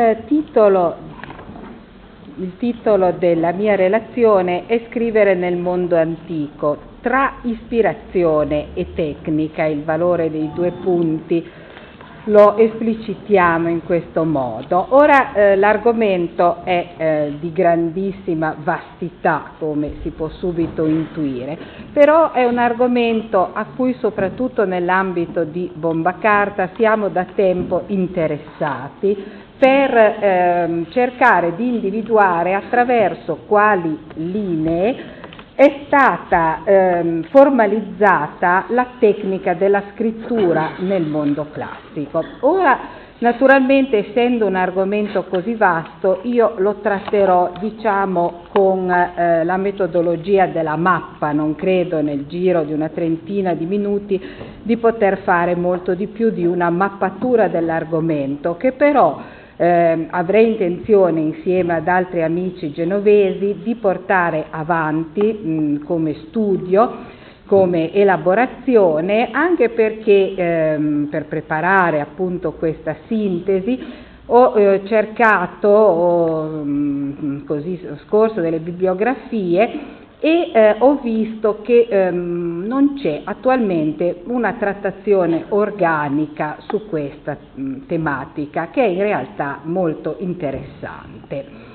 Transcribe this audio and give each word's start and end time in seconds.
il 0.00 0.24
titolo, 0.26 0.96
il 2.36 2.56
titolo 2.58 3.12
della 3.12 3.52
mia 3.52 3.74
relazione 3.74 4.66
è 4.66 4.86
Scrivere 4.88 5.34
nel 5.34 5.56
mondo 5.56 5.96
antico, 5.96 6.94
tra 7.00 7.36
ispirazione 7.42 8.68
e 8.74 8.92
tecnica, 8.94 9.64
il 9.64 9.82
valore 9.84 10.30
dei 10.30 10.50
due 10.52 10.72
punti 10.72 11.64
lo 12.26 12.56
esplicitiamo 12.56 13.68
in 13.68 13.84
questo 13.84 14.24
modo. 14.24 14.86
Ora 14.90 15.32
eh, 15.32 15.56
l'argomento 15.56 16.64
è 16.64 16.88
eh, 16.96 17.36
di 17.38 17.52
grandissima 17.52 18.56
vastità, 18.58 19.52
come 19.58 19.98
si 20.02 20.10
può 20.10 20.28
subito 20.30 20.86
intuire, 20.86 21.56
però 21.92 22.32
è 22.32 22.44
un 22.44 22.58
argomento 22.58 23.50
a 23.52 23.66
cui 23.76 23.94
soprattutto 24.00 24.64
nell'ambito 24.64 25.44
di 25.44 25.70
bomba 25.72 26.14
carta 26.14 26.70
siamo 26.74 27.08
da 27.08 27.26
tempo 27.34 27.84
interessati 27.86 29.44
per 29.58 29.96
ehm, 30.20 30.90
cercare 30.90 31.54
di 31.56 31.66
individuare 31.66 32.54
attraverso 32.54 33.40
quali 33.46 33.98
linee 34.14 35.24
è 35.54 35.84
stata 35.86 36.60
ehm, 36.64 37.22
formalizzata 37.30 38.66
la 38.68 38.86
tecnica 38.98 39.54
della 39.54 39.82
scrittura 39.94 40.72
nel 40.80 41.06
mondo 41.06 41.46
classico. 41.50 42.22
Ora, 42.40 42.78
naturalmente, 43.20 44.08
essendo 44.08 44.44
un 44.44 44.54
argomento 44.54 45.24
così 45.24 45.54
vasto, 45.54 46.20
io 46.24 46.56
lo 46.58 46.74
tratterò, 46.82 47.52
diciamo, 47.58 48.42
con 48.52 48.90
eh, 48.90 49.44
la 49.44 49.56
metodologia 49.56 50.44
della 50.44 50.76
mappa, 50.76 51.32
non 51.32 51.54
credo 51.54 52.02
nel 52.02 52.26
giro 52.26 52.62
di 52.64 52.74
una 52.74 52.90
trentina 52.90 53.54
di 53.54 53.64
minuti 53.64 54.22
di 54.62 54.76
poter 54.76 55.20
fare 55.20 55.56
molto 55.56 55.94
di 55.94 56.06
più 56.06 56.28
di 56.28 56.44
una 56.44 56.68
mappatura 56.68 57.48
dell'argomento, 57.48 58.58
che 58.58 58.72
però 58.72 59.18
eh, 59.56 60.06
avrei 60.10 60.52
intenzione 60.52 61.20
insieme 61.20 61.74
ad 61.74 61.88
altri 61.88 62.22
amici 62.22 62.72
genovesi 62.72 63.56
di 63.62 63.74
portare 63.76 64.46
avanti 64.50 65.32
mh, 65.32 65.84
come 65.84 66.14
studio, 66.28 67.14
come 67.46 67.92
elaborazione, 67.92 69.30
anche 69.30 69.70
perché 69.70 70.34
ehm, 70.36 71.08
per 71.10 71.26
preparare 71.26 72.00
appunto 72.00 72.52
questa 72.52 72.96
sintesi 73.06 74.04
ho 74.26 74.58
eh, 74.58 74.82
cercato, 74.84 75.68
ho, 75.68 76.42
mh, 76.64 77.44
così 77.46 77.80
scorso 78.06 78.40
delle 78.40 78.58
bibliografie 78.58 80.04
e 80.18 80.50
eh, 80.52 80.76
ho 80.78 80.96
visto 81.02 81.60
che 81.62 81.86
ehm, 81.88 82.64
non 82.66 82.94
c'è 82.94 83.20
attualmente 83.24 84.22
una 84.24 84.54
trattazione 84.54 85.44
organica 85.50 86.56
su 86.66 86.88
questa 86.88 87.36
mh, 87.54 87.86
tematica 87.86 88.70
che 88.70 88.82
è 88.82 88.88
in 88.88 89.02
realtà 89.02 89.60
molto 89.62 90.16
interessante. 90.18 91.74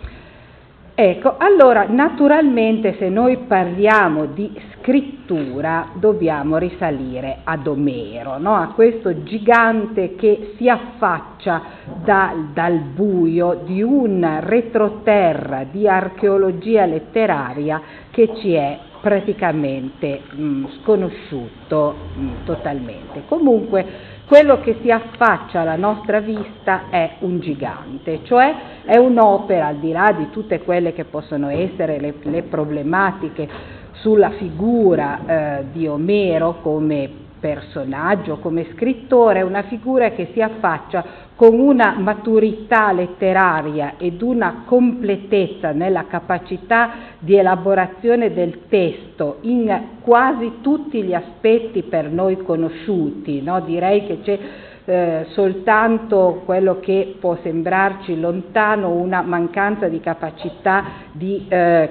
Ecco, 0.93 1.37
allora 1.37 1.85
naturalmente 1.87 2.95
se 2.99 3.09
noi 3.09 3.37
parliamo 3.47 4.25
di 4.25 4.51
scrittura 4.75 5.87
dobbiamo 5.93 6.57
risalire 6.57 7.39
ad 7.43 7.65
Omero, 7.65 8.37
no? 8.37 8.55
a 8.55 8.73
questo 8.75 9.23
gigante 9.23 10.15
che 10.15 10.53
si 10.57 10.67
affaccia 10.67 11.61
da, 12.03 12.35
dal 12.53 12.79
buio 12.93 13.61
di 13.63 13.81
un 13.81 14.41
retroterra 14.41 15.63
di 15.63 15.87
archeologia 15.87 16.85
letteraria 16.85 17.81
che 18.11 18.29
ci 18.35 18.53
è 18.53 18.77
praticamente 19.01 20.21
mh, 20.29 20.65
sconosciuto 20.81 21.95
mh, 22.15 22.29
totalmente. 22.45 23.23
Comunque 23.27 23.85
quello 24.27 24.61
che 24.61 24.77
si 24.81 24.91
affaccia 24.91 25.61
alla 25.61 25.75
nostra 25.75 26.19
vista 26.19 26.83
è 26.89 27.15
un 27.19 27.39
gigante, 27.39 28.19
cioè 28.23 28.53
è 28.85 28.97
un'opera, 28.97 29.67
al 29.67 29.77
di 29.77 29.91
là 29.91 30.13
di 30.15 30.29
tutte 30.29 30.61
quelle 30.61 30.93
che 30.93 31.05
possono 31.05 31.49
essere 31.49 31.99
le, 31.99 32.13
le 32.21 32.43
problematiche 32.43 33.47
sulla 33.93 34.29
figura 34.31 35.19
eh, 35.59 35.65
di 35.71 35.87
Omero 35.87 36.59
come 36.61 37.20
personaggio, 37.41 38.37
come 38.37 38.67
scrittore, 38.73 39.41
una 39.41 39.63
figura 39.63 40.11
che 40.11 40.29
si 40.31 40.41
affaccia 40.41 41.03
con 41.35 41.59
una 41.59 41.95
maturità 41.97 42.91
letteraria 42.93 43.95
ed 43.97 44.21
una 44.21 44.63
completezza 44.65 45.71
nella 45.71 46.05
capacità 46.05 46.91
di 47.17 47.35
elaborazione 47.35 48.31
del 48.31 48.67
testo 48.69 49.39
in 49.41 49.87
quasi 50.01 50.59
tutti 50.61 51.01
gli 51.01 51.15
aspetti 51.15 51.81
per 51.81 52.11
noi 52.11 52.37
conosciuti. 52.43 53.41
No? 53.41 53.59
Direi 53.61 54.05
che 54.05 54.19
c'è 54.21 54.39
eh, 54.85 55.25
soltanto 55.29 56.41
quello 56.45 56.79
che 56.79 57.15
può 57.19 57.37
sembrarci 57.41 58.19
lontano, 58.19 58.89
una 58.89 59.21
mancanza 59.21 59.87
di 59.87 59.99
capacità 59.99 60.83
di 61.11 61.45
eh, 61.47 61.89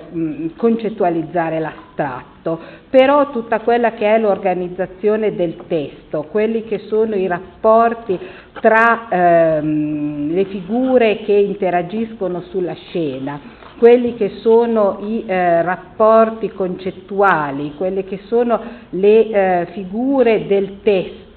concettualizzare 0.56 1.60
l'astratto, 1.60 2.58
però 2.90 3.30
tutta 3.30 3.60
quella 3.60 3.92
che 3.92 4.14
è 4.14 4.18
l'organizzazione 4.18 5.34
del 5.34 5.56
testo, 5.68 6.26
quelli 6.30 6.64
che 6.64 6.80
sono 6.88 7.14
i 7.14 7.26
rapporti 7.26 8.18
tra 8.60 9.08
ehm, 9.08 10.32
le 10.32 10.44
figure 10.46 11.18
che 11.24 11.32
interagiscono 11.32 12.42
sulla 12.50 12.74
scena, 12.74 13.40
quelli 13.78 14.14
che 14.14 14.40
sono 14.42 14.98
i 15.00 15.24
eh, 15.26 15.62
rapporti 15.62 16.50
concettuali, 16.50 17.72
quelle 17.76 18.04
che 18.04 18.20
sono 18.26 18.60
le 18.90 19.28
eh, 19.30 19.66
figure 19.72 20.46
del 20.46 20.82
testo, 20.82 21.29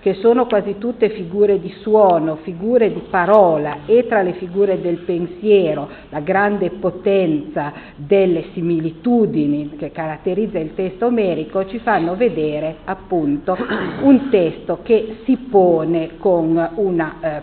che 0.00 0.14
sono 0.14 0.46
quasi 0.46 0.76
tutte 0.78 1.10
figure 1.10 1.58
di 1.58 1.72
suono, 1.80 2.36
figure 2.42 2.92
di 2.92 3.02
parola 3.08 3.78
e 3.86 4.06
tra 4.06 4.22
le 4.22 4.34
figure 4.34 4.80
del 4.80 4.98
pensiero, 4.98 5.88
la 6.10 6.20
grande 6.20 6.70
potenza 6.70 7.72
delle 7.96 8.46
similitudini 8.52 9.76
che 9.76 9.90
caratterizza 9.90 10.58
il 10.58 10.74
testo 10.74 11.06
omerico, 11.06 11.66
ci 11.66 11.78
fanno 11.78 12.14
vedere 12.14 12.76
appunto 12.84 13.56
un 14.02 14.28
testo 14.30 14.80
che 14.82 15.18
si 15.24 15.36
pone 15.36 16.18
con 16.18 16.70
una 16.74 17.14
eh, 17.20 17.42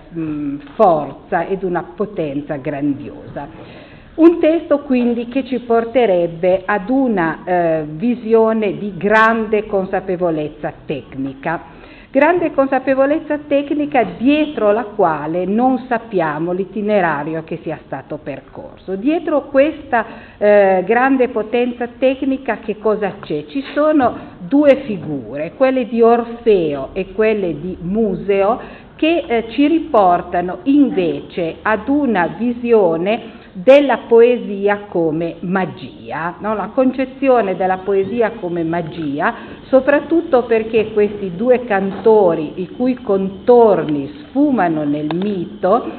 forza 0.75 1.47
ed 1.47 1.63
una 1.63 1.83
potenza 1.95 2.55
grandiosa. 2.57 3.47
Un 4.15 4.39
testo 4.39 4.79
quindi 4.79 5.27
che 5.27 5.43
ci 5.43 5.59
porterebbe 5.59 6.63
ad 6.65 6.89
una 6.89 7.43
eh, 7.43 7.83
visione 7.85 8.77
di 8.77 8.95
grande 8.95 9.65
consapevolezza 9.65 10.71
tecnica 10.85 11.74
grande 12.15 12.53
consapevolezza 12.53 13.39
tecnica 13.45 14.05
dietro 14.17 14.71
la 14.71 14.85
quale 14.85 15.43
non 15.43 15.83
sappiamo 15.89 16.53
l'itinerario 16.53 17.43
che 17.43 17.59
sia 17.61 17.77
stato 17.85 18.19
percorso. 18.23 18.95
Dietro 18.95 19.47
questa 19.47 20.05
eh, 20.37 20.83
grande 20.85 21.27
potenza 21.27 21.89
tecnica 21.99 22.59
che 22.59 22.77
cosa 22.77 23.15
c'è? 23.19 23.47
Ci 23.47 23.61
sono 23.73 24.15
due 24.37 24.83
figure, 24.85 25.55
quelle 25.57 25.89
di 25.89 26.01
Orfeo 26.01 26.91
e 26.93 27.11
quelle 27.11 27.59
di 27.59 27.75
Museo, 27.81 28.61
che 28.95 29.25
eh, 29.27 29.45
ci 29.49 29.67
riportano 29.67 30.59
invece 30.63 31.57
ad 31.63 31.89
una 31.89 32.27
visione 32.37 33.43
della 33.57 33.99
poesia 33.99 34.87
come 34.89 35.37
magia, 35.39 36.35
no? 36.39 36.55
la 36.55 36.71
concezione 36.73 37.55
della 37.55 37.77
poesia 37.77 38.31
come 38.31 38.65
magia, 38.65 39.33
soprattutto 39.67 40.43
perché 40.43 40.91
questi 40.91 41.37
due 41.37 41.63
cantori, 41.63 42.53
i 42.55 42.69
cui 42.75 42.95
contorni 42.95 44.11
sfumano 44.27 44.83
nel 44.83 45.07
mito, 45.15 45.89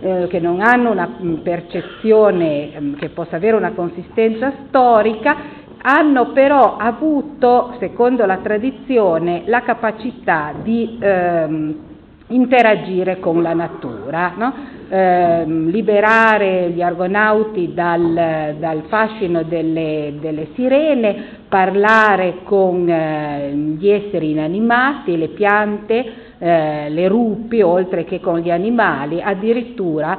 eh, 0.00 0.26
che 0.28 0.40
non 0.40 0.62
hanno 0.62 0.90
una 0.90 1.18
mm, 1.20 1.34
percezione 1.36 2.74
eh, 2.74 2.94
che 2.96 3.10
possa 3.10 3.36
avere 3.36 3.56
una 3.56 3.72
consistenza 3.72 4.50
storica, 4.66 5.36
hanno 5.82 6.32
però 6.32 6.78
avuto, 6.78 7.74
secondo 7.78 8.24
la 8.24 8.38
tradizione, 8.38 9.42
la 9.46 9.60
capacità 9.60 10.54
di 10.62 10.96
ehm, 10.98 11.91
interagire 12.34 13.18
con 13.20 13.42
la 13.42 13.54
natura. 13.54 14.34
No? 14.36 14.80
eh, 14.92 15.44
liberare 15.46 16.68
gli 16.68 16.82
argonauti 16.82 17.72
dal, 17.72 18.56
dal 18.58 18.82
fascino 18.88 19.42
delle, 19.42 20.16
delle, 20.20 20.48
sirene, 20.54 21.38
parlare 21.48 22.40
con 22.42 22.86
eh, 22.86 23.52
gli 23.52 23.88
esseri 23.88 24.32
inanimati, 24.32 25.16
le 25.16 25.28
piante, 25.28 26.12
eh, 26.36 26.90
le 26.90 27.08
rupi, 27.08 27.62
oltre 27.62 28.04
che 28.04 28.20
con 28.20 28.40
gli 28.40 28.50
animali, 28.50 29.22
addirittura 29.22 30.18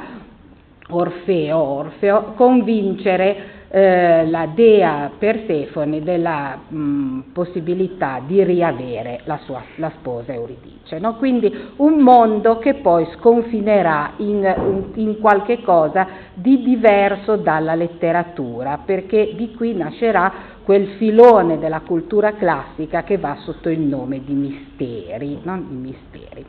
Orfeo, 0.89 1.57
Orfeo 1.57 2.33
convincere 2.35 3.52
eh, 3.75 4.27
la 4.27 4.45
dea 4.53 5.09
Persefone 5.17 6.03
della 6.03 6.59
mh, 6.67 7.31
possibilità 7.33 8.21
di 8.23 8.43
riavere 8.43 9.21
la, 9.23 9.39
sua, 9.45 9.63
la 9.77 9.91
sposa 9.97 10.31
Euridice. 10.31 10.99
No? 10.99 11.15
Quindi 11.15 11.51
un 11.77 11.97
mondo 11.97 12.59
che 12.59 12.75
poi 12.75 13.07
sconfinerà 13.17 14.11
in, 14.17 14.91
in 14.93 15.17
qualche 15.19 15.63
cosa 15.63 16.05
di 16.35 16.61
diverso 16.61 17.35
dalla 17.35 17.73
letteratura, 17.73 18.77
perché 18.85 19.33
di 19.35 19.55
qui 19.55 19.73
nascerà 19.73 20.31
quel 20.63 20.89
filone 20.97 21.57
della 21.57 21.79
cultura 21.79 22.33
classica 22.33 23.01
che 23.01 23.17
va 23.17 23.37
sotto 23.39 23.69
il 23.69 23.79
nome 23.79 24.23
di 24.23 24.33
misteri. 24.33 25.39
No? 25.41 25.59
di 25.67 25.75
misteri. 25.75 26.45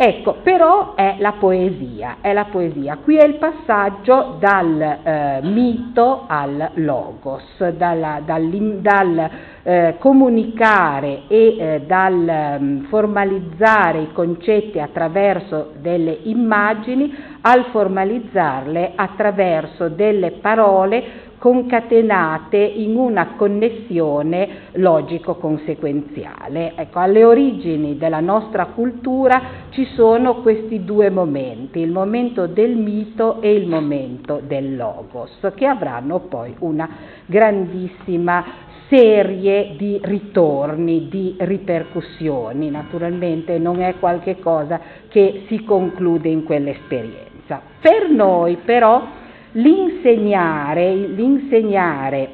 Ecco, 0.00 0.36
però 0.44 0.94
è 0.94 1.16
la 1.18 1.32
poesia, 1.40 2.18
è 2.20 2.32
la 2.32 2.44
poesia. 2.44 2.98
Qui 3.02 3.16
è 3.16 3.26
il 3.26 3.34
passaggio 3.34 4.36
dal 4.38 4.80
eh, 4.80 5.40
mito 5.42 6.22
al 6.28 6.70
logos, 6.74 7.68
dalla, 7.70 8.20
dal, 8.24 8.48
dal 8.80 9.30
eh, 9.64 9.96
comunicare 9.98 11.22
e 11.26 11.56
eh, 11.58 11.82
dal 11.84 12.58
um, 12.60 12.84
formalizzare 12.84 14.02
i 14.02 14.12
concetti 14.12 14.78
attraverso 14.78 15.72
delle 15.80 16.16
immagini 16.22 17.12
al 17.40 17.64
formalizzarle 17.72 18.92
attraverso 18.94 19.88
delle 19.88 20.30
parole 20.30 21.27
concatenate 21.38 22.56
in 22.56 22.96
una 22.96 23.34
connessione 23.36 24.48
logico-conseguenziale. 24.72 26.74
Ecco, 26.76 26.98
alle 26.98 27.24
origini 27.24 27.96
della 27.96 28.20
nostra 28.20 28.66
cultura 28.66 29.40
ci 29.70 29.86
sono 29.94 30.42
questi 30.42 30.84
due 30.84 31.08
momenti, 31.10 31.80
il 31.80 31.92
momento 31.92 32.46
del 32.46 32.76
mito 32.76 33.40
e 33.40 33.54
il 33.54 33.66
momento 33.68 34.40
del 34.44 34.76
logos, 34.76 35.38
che 35.54 35.66
avranno 35.66 36.18
poi 36.20 36.54
una 36.58 36.88
grandissima 37.24 38.66
serie 38.88 39.74
di 39.76 40.00
ritorni, 40.02 41.08
di 41.08 41.36
ripercussioni. 41.38 42.70
Naturalmente 42.70 43.58
non 43.58 43.80
è 43.80 43.94
qualcosa 43.98 44.80
che 45.08 45.44
si 45.46 45.62
conclude 45.62 46.28
in 46.28 46.44
quell'esperienza. 46.44 47.60
Per 47.80 48.10
noi 48.10 48.58
però 48.64 49.26
l'insegnare, 49.58 50.94
l'insegnare 50.94 52.30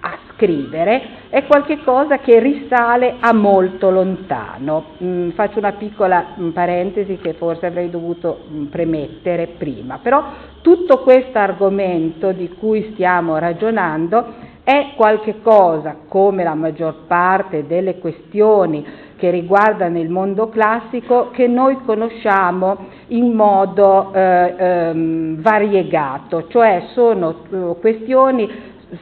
a 0.00 0.18
scrivere 0.32 1.20
è 1.28 1.44
qualcosa 1.46 2.18
che 2.18 2.40
risale 2.40 3.16
a 3.20 3.32
molto 3.32 3.90
lontano. 3.90 4.84
Mm, 5.02 5.30
faccio 5.30 5.58
una 5.58 5.72
piccola 5.72 6.34
mm, 6.38 6.50
parentesi 6.50 7.18
che 7.18 7.34
forse 7.34 7.66
avrei 7.66 7.88
dovuto 7.88 8.40
mm, 8.50 8.64
premettere 8.66 9.48
prima, 9.58 9.98
però 10.02 10.24
tutto 10.60 10.98
questo 11.00 11.38
argomento 11.38 12.32
di 12.32 12.48
cui 12.48 12.90
stiamo 12.92 13.38
ragionando 13.38 14.50
è 14.64 14.92
qualcosa, 14.94 15.96
come 16.06 16.44
la 16.44 16.54
maggior 16.54 17.06
parte 17.06 17.66
delle 17.66 17.98
questioni 17.98 18.84
che 19.22 19.30
riguardano 19.30 20.00
il 20.00 20.10
mondo 20.10 20.48
classico, 20.48 21.30
che 21.30 21.46
noi 21.46 21.76
conosciamo 21.84 22.76
in 23.08 23.30
modo 23.34 24.12
eh, 24.12 24.52
ehm, 24.58 25.40
variegato, 25.40 26.48
cioè 26.48 26.86
sono 26.92 27.36
eh, 27.48 27.76
questioni 27.80 28.50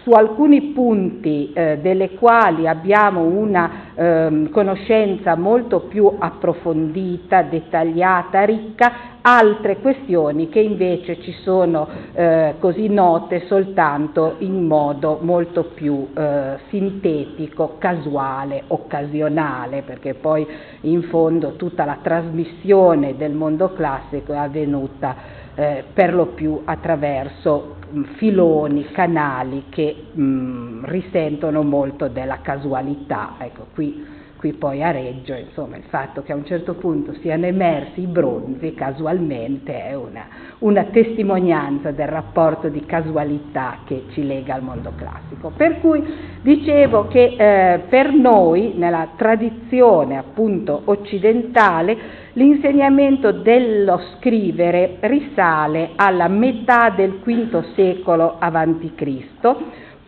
su 0.02 0.10
alcuni 0.10 0.72
punti 0.72 1.52
eh, 1.54 1.78
delle 1.80 2.10
quali 2.10 2.68
abbiamo 2.68 3.22
una 3.22 3.70
eh, 3.94 4.48
conoscenza 4.52 5.36
molto 5.36 5.80
più 5.88 6.14
approfondita, 6.18 7.40
dettagliata, 7.40 8.44
ricca, 8.44 8.92
altre 9.22 9.78
questioni 9.78 10.48
che 10.48 10.60
invece 10.60 11.20
ci 11.20 11.32
sono 11.42 11.88
eh, 12.12 12.54
così 12.58 12.88
note 12.88 13.46
soltanto 13.46 14.36
in 14.38 14.66
modo 14.66 15.18
molto 15.20 15.64
più 15.64 16.08
eh, 16.14 16.58
sintetico, 16.68 17.76
casuale, 17.78 18.64
occasionale, 18.68 19.82
perché 19.82 20.14
poi 20.14 20.46
in 20.82 21.02
fondo 21.04 21.56
tutta 21.56 21.84
la 21.84 21.98
trasmissione 22.02 23.16
del 23.16 23.32
mondo 23.32 23.72
classico 23.72 24.32
è 24.32 24.36
avvenuta 24.36 25.14
eh, 25.54 25.84
per 25.92 26.14
lo 26.14 26.26
più 26.26 26.62
attraverso 26.64 27.76
mh, 27.90 28.02
filoni, 28.16 28.90
canali 28.92 29.64
che 29.68 29.94
mh, 30.12 30.84
risentono 30.84 31.62
molto 31.62 32.08
della 32.08 32.38
casualità. 32.40 33.34
Ecco, 33.38 33.66
qui 33.74 34.18
qui 34.40 34.54
poi 34.54 34.82
a 34.82 34.90
Reggio, 34.90 35.34
insomma, 35.34 35.76
il 35.76 35.82
fatto 35.90 36.22
che 36.22 36.32
a 36.32 36.34
un 36.34 36.46
certo 36.46 36.72
punto 36.72 37.12
siano 37.20 37.44
emersi 37.44 38.00
i 38.00 38.06
bronzi 38.06 38.72
casualmente 38.72 39.84
è 39.84 39.94
una, 39.94 40.24
una 40.60 40.84
testimonianza 40.84 41.90
del 41.90 42.08
rapporto 42.08 42.70
di 42.70 42.86
casualità 42.86 43.80
che 43.84 44.04
ci 44.12 44.26
lega 44.26 44.54
al 44.54 44.62
mondo 44.62 44.94
classico. 44.96 45.52
Per 45.54 45.80
cui 45.80 46.02
dicevo 46.40 47.06
che 47.08 47.36
eh, 47.36 47.80
per 47.80 48.14
noi, 48.14 48.72
nella 48.76 49.10
tradizione 49.14 50.16
appunto 50.16 50.80
occidentale, 50.86 52.28
L'insegnamento 52.34 53.32
dello 53.32 54.00
scrivere 54.14 54.98
risale 55.00 55.90
alla 55.96 56.28
metà 56.28 56.90
del 56.90 57.18
V 57.24 57.74
secolo 57.74 58.36
a.C., 58.38 59.56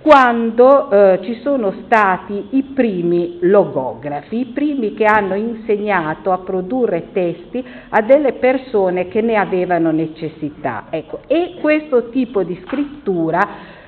quando 0.03 0.91
eh, 0.91 1.21
ci 1.23 1.41
sono 1.43 1.73
stati 1.85 2.49
i 2.51 2.63
primi 2.75 3.39
logografi, 3.43 4.41
i 4.41 4.47
primi 4.47 4.95
che 4.95 5.05
hanno 5.05 5.35
insegnato 5.35 6.33
a 6.33 6.39
produrre 6.39 7.13
testi 7.13 7.65
a 7.91 8.03
delle 8.03 8.33
persone 8.35 9.07
che 9.07 9.21
ne 9.21 9.37
avevano 9.37 9.93
necessità. 9.93 10.87
Ecco, 10.91 11.21
e 11.29 11.55
questo 11.61 12.11
tipo 12.11 12.43
di 12.43 12.61
scrittura 12.67 13.41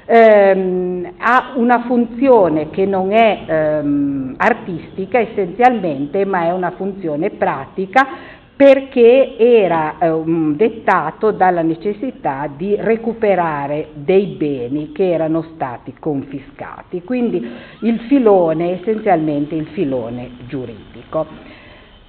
ehm, 0.05 1.15
ha 1.19 1.53
una 1.57 1.83
funzione 1.87 2.71
che 2.71 2.87
non 2.87 3.13
è 3.13 3.45
ehm, 3.47 4.35
artistica 4.37 5.19
essenzialmente, 5.19 6.25
ma 6.25 6.45
è 6.45 6.53
una 6.53 6.73
funzione 6.73 7.31
pratica 7.31 8.07
perché 8.57 9.37
era 9.37 9.99
eh, 9.99 10.23
dettato 10.55 11.33
dalla 11.33 11.63
necessità 11.63 12.49
di 12.55 12.77
recuperare 12.79 13.89
dei 13.95 14.27
beni 14.27 14.93
che 14.93 15.11
erano 15.11 15.43
stati 15.55 15.95
confiscati, 15.99 17.03
quindi 17.03 17.45
il 17.81 18.01
filone 18.09 18.81
essenzialmente 18.81 19.57
il 19.57 19.67
filone 19.69 20.31
giuridico. 20.47 21.27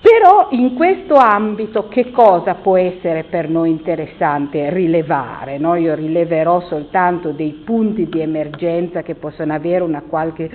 Però 0.06 0.50
in 0.52 0.76
questo 0.76 1.16
ambito 1.16 1.88
che 1.88 2.12
cosa 2.12 2.54
può 2.54 2.78
essere 2.78 3.24
per 3.24 3.50
noi 3.50 3.72
interessante 3.72 4.70
rilevare? 4.70 5.58
No? 5.58 5.74
Io 5.74 5.96
rileverò 5.96 6.60
soltanto 6.68 7.32
dei 7.32 7.64
punti 7.66 8.08
di 8.08 8.20
emergenza 8.20 9.02
che 9.02 9.16
possono 9.16 9.52
avere 9.52 9.84
una 9.84 10.04
qualche 10.08 10.48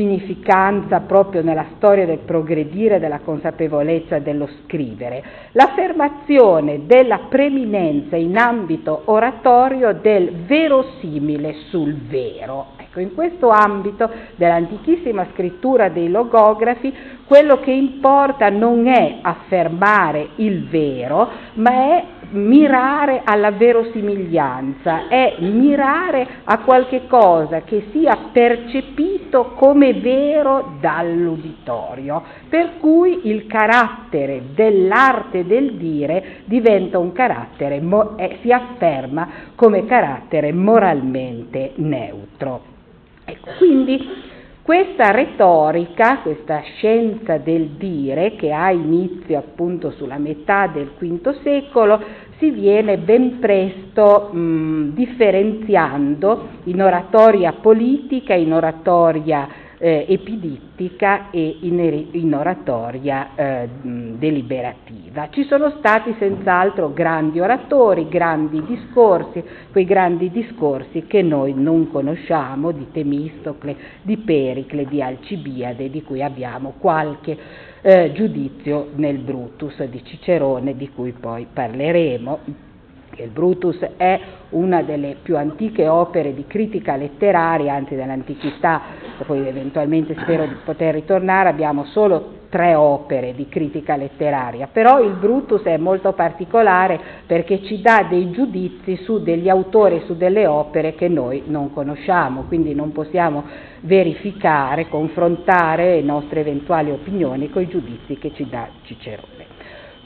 significanza 0.00 1.00
proprio 1.00 1.42
nella 1.42 1.66
storia 1.76 2.06
del 2.06 2.20
progredire 2.20 2.98
della 2.98 3.18
consapevolezza 3.18 4.18
dello 4.18 4.48
scrivere, 4.64 5.22
l'affermazione 5.52 6.86
della 6.86 7.26
preminenza 7.28 8.16
in 8.16 8.38
ambito 8.38 9.02
oratorio 9.04 9.92
del 9.92 10.32
verosimile 10.46 11.54
sul 11.68 11.94
vero. 12.08 12.68
Ecco, 12.78 13.00
in 13.00 13.14
questo 13.14 13.50
ambito 13.50 14.08
dell'antichissima 14.36 15.26
scrittura 15.34 15.90
dei 15.90 16.08
logografi, 16.08 16.92
quello 17.26 17.60
che 17.60 17.70
importa 17.70 18.48
non 18.48 18.86
è 18.86 19.18
affermare 19.20 20.30
il 20.36 20.66
vero, 20.66 21.28
ma 21.54 21.70
è 21.70 22.04
mirare 22.30 23.22
alla 23.24 23.50
verosimiglianza, 23.50 25.08
è 25.08 25.36
mirare 25.40 26.26
a 26.44 26.58
qualche 26.58 27.06
cosa 27.06 27.62
che 27.62 27.86
sia 27.92 28.16
percepito 28.32 29.52
come 29.54 29.94
vero 29.94 30.76
dall'uditorio, 30.80 32.22
per 32.48 32.78
cui 32.78 33.28
il 33.28 33.46
carattere 33.46 34.42
dell'arte 34.54 35.46
del 35.46 35.74
dire 35.74 36.42
diventa 36.44 36.98
un 36.98 37.12
carattere, 37.12 37.82
eh, 38.16 38.38
si 38.42 38.52
afferma 38.52 39.28
come 39.54 39.86
carattere 39.86 40.52
moralmente 40.52 41.72
neutro. 41.76 42.78
Ecco, 43.24 43.50
quindi 43.58 44.28
questa 44.70 45.10
retorica, 45.10 46.18
questa 46.18 46.60
scienza 46.60 47.38
del 47.38 47.70
dire, 47.70 48.36
che 48.36 48.52
ha 48.52 48.70
inizio 48.70 49.36
appunto 49.36 49.90
sulla 49.90 50.16
metà 50.16 50.68
del 50.68 50.92
V 50.96 51.40
secolo, 51.42 52.00
si 52.38 52.50
viene 52.50 52.96
ben 52.98 53.40
presto 53.40 54.30
mh, 54.32 54.92
differenziando 54.94 56.46
in 56.66 56.80
oratoria 56.80 57.54
politica, 57.54 58.34
in 58.34 58.52
oratoria 58.52 59.48
eh, 59.82 60.04
epidittica 60.08 61.30
e 61.30 61.56
in, 61.62 62.06
in 62.12 62.34
oratoria 62.34 63.34
eh, 63.34 63.68
deliberativa. 63.82 65.30
Ci 65.30 65.44
sono 65.44 65.74
stati 65.78 66.14
senz'altro 66.18 66.92
grandi 66.92 67.40
oratori, 67.40 68.06
grandi 68.08 68.62
discorsi, 68.66 69.42
quei 69.72 69.86
grandi 69.86 70.30
discorsi 70.30 71.06
che 71.06 71.22
noi 71.22 71.54
non 71.54 71.90
conosciamo 71.90 72.72
di 72.72 72.88
Temistocle, 72.92 73.74
di 74.02 74.18
Pericle, 74.18 74.84
di 74.84 75.02
Alcibiade, 75.02 75.88
di 75.88 76.02
cui 76.02 76.22
abbiamo 76.22 76.74
qualche 76.78 77.38
eh, 77.80 78.12
giudizio 78.12 78.90
nel 78.96 79.16
Brutus 79.16 79.82
di 79.84 80.04
Cicerone, 80.04 80.76
di 80.76 80.90
cui 80.90 81.12
poi 81.12 81.46
parleremo 81.50 82.68
che 83.10 83.22
il 83.22 83.30
Brutus 83.30 83.78
è 83.96 84.20
una 84.50 84.82
delle 84.82 85.16
più 85.22 85.36
antiche 85.36 85.88
opere 85.88 86.34
di 86.34 86.46
critica 86.46 86.96
letteraria, 86.96 87.74
anzi 87.74 87.94
dell'antichità, 87.94 88.80
poi 89.26 89.46
eventualmente 89.46 90.16
spero 90.20 90.46
di 90.46 90.56
poter 90.64 90.94
ritornare, 90.94 91.48
abbiamo 91.48 91.84
solo 91.86 92.38
tre 92.50 92.74
opere 92.74 93.32
di 93.34 93.48
critica 93.48 93.96
letteraria, 93.96 94.68
però 94.70 95.00
il 95.00 95.12
Brutus 95.12 95.62
è 95.62 95.76
molto 95.76 96.12
particolare 96.12 97.00
perché 97.24 97.62
ci 97.62 97.80
dà 97.80 98.06
dei 98.08 98.30
giudizi 98.32 98.96
su 98.96 99.22
degli 99.22 99.48
autori, 99.48 100.02
su 100.04 100.16
delle 100.16 100.46
opere 100.46 100.94
che 100.94 101.08
noi 101.08 101.44
non 101.46 101.72
conosciamo, 101.72 102.42
quindi 102.48 102.74
non 102.74 102.90
possiamo 102.90 103.44
verificare, 103.82 104.88
confrontare 104.88 105.94
le 105.94 106.02
nostre 106.02 106.40
eventuali 106.40 106.90
opinioni 106.90 107.48
con 107.50 107.62
i 107.62 107.68
giudizi 107.68 108.18
che 108.18 108.32
ci 108.34 108.48
dà 108.48 108.68
Cicerone. 108.82 109.39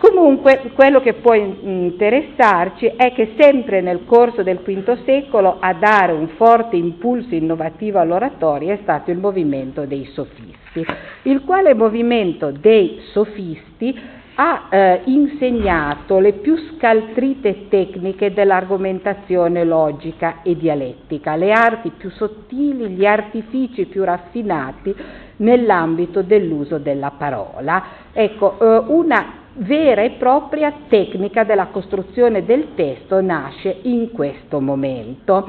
Comunque 0.04 0.70
quello 0.74 1.00
che 1.00 1.14
può 1.14 1.32
interessarci 1.32 2.92
è 2.94 3.14
che 3.14 3.32
sempre 3.38 3.80
nel 3.80 4.04
corso 4.04 4.42
del 4.42 4.58
V 4.58 4.98
secolo 5.06 5.56
a 5.58 5.72
dare 5.72 6.12
un 6.12 6.28
forte 6.36 6.76
impulso 6.76 7.34
innovativo 7.34 7.98
all'oratoria 7.98 8.74
è 8.74 8.80
stato 8.82 9.10
il 9.10 9.16
movimento 9.16 9.86
dei 9.86 10.04
sofisti, 10.12 10.84
il 11.22 11.40
quale 11.46 11.72
movimento 11.72 12.50
dei 12.50 12.98
sofisti 13.12 13.98
ha 14.34 14.66
eh, 14.68 15.00
insegnato 15.04 16.18
le 16.18 16.34
più 16.34 16.54
scaltrite 16.54 17.68
tecniche 17.68 18.34
dell'argomentazione 18.34 19.64
logica 19.64 20.42
e 20.42 20.54
dialettica, 20.54 21.34
le 21.34 21.50
arti 21.50 21.90
più 21.96 22.10
sottili, 22.10 22.90
gli 22.90 23.06
artifici 23.06 23.86
più 23.86 24.04
raffinati 24.04 24.94
nell'ambito 25.36 26.20
dell'uso 26.20 26.76
della 26.76 27.12
parola. 27.16 27.84
Ecco, 28.12 28.58
eh, 28.60 28.82
una 28.88 29.42
vera 29.56 30.02
e 30.02 30.12
propria 30.12 30.72
tecnica 30.88 31.44
della 31.44 31.66
costruzione 31.66 32.44
del 32.44 32.74
testo 32.74 33.20
nasce 33.20 33.78
in 33.82 34.10
questo 34.10 34.60
momento. 34.60 35.46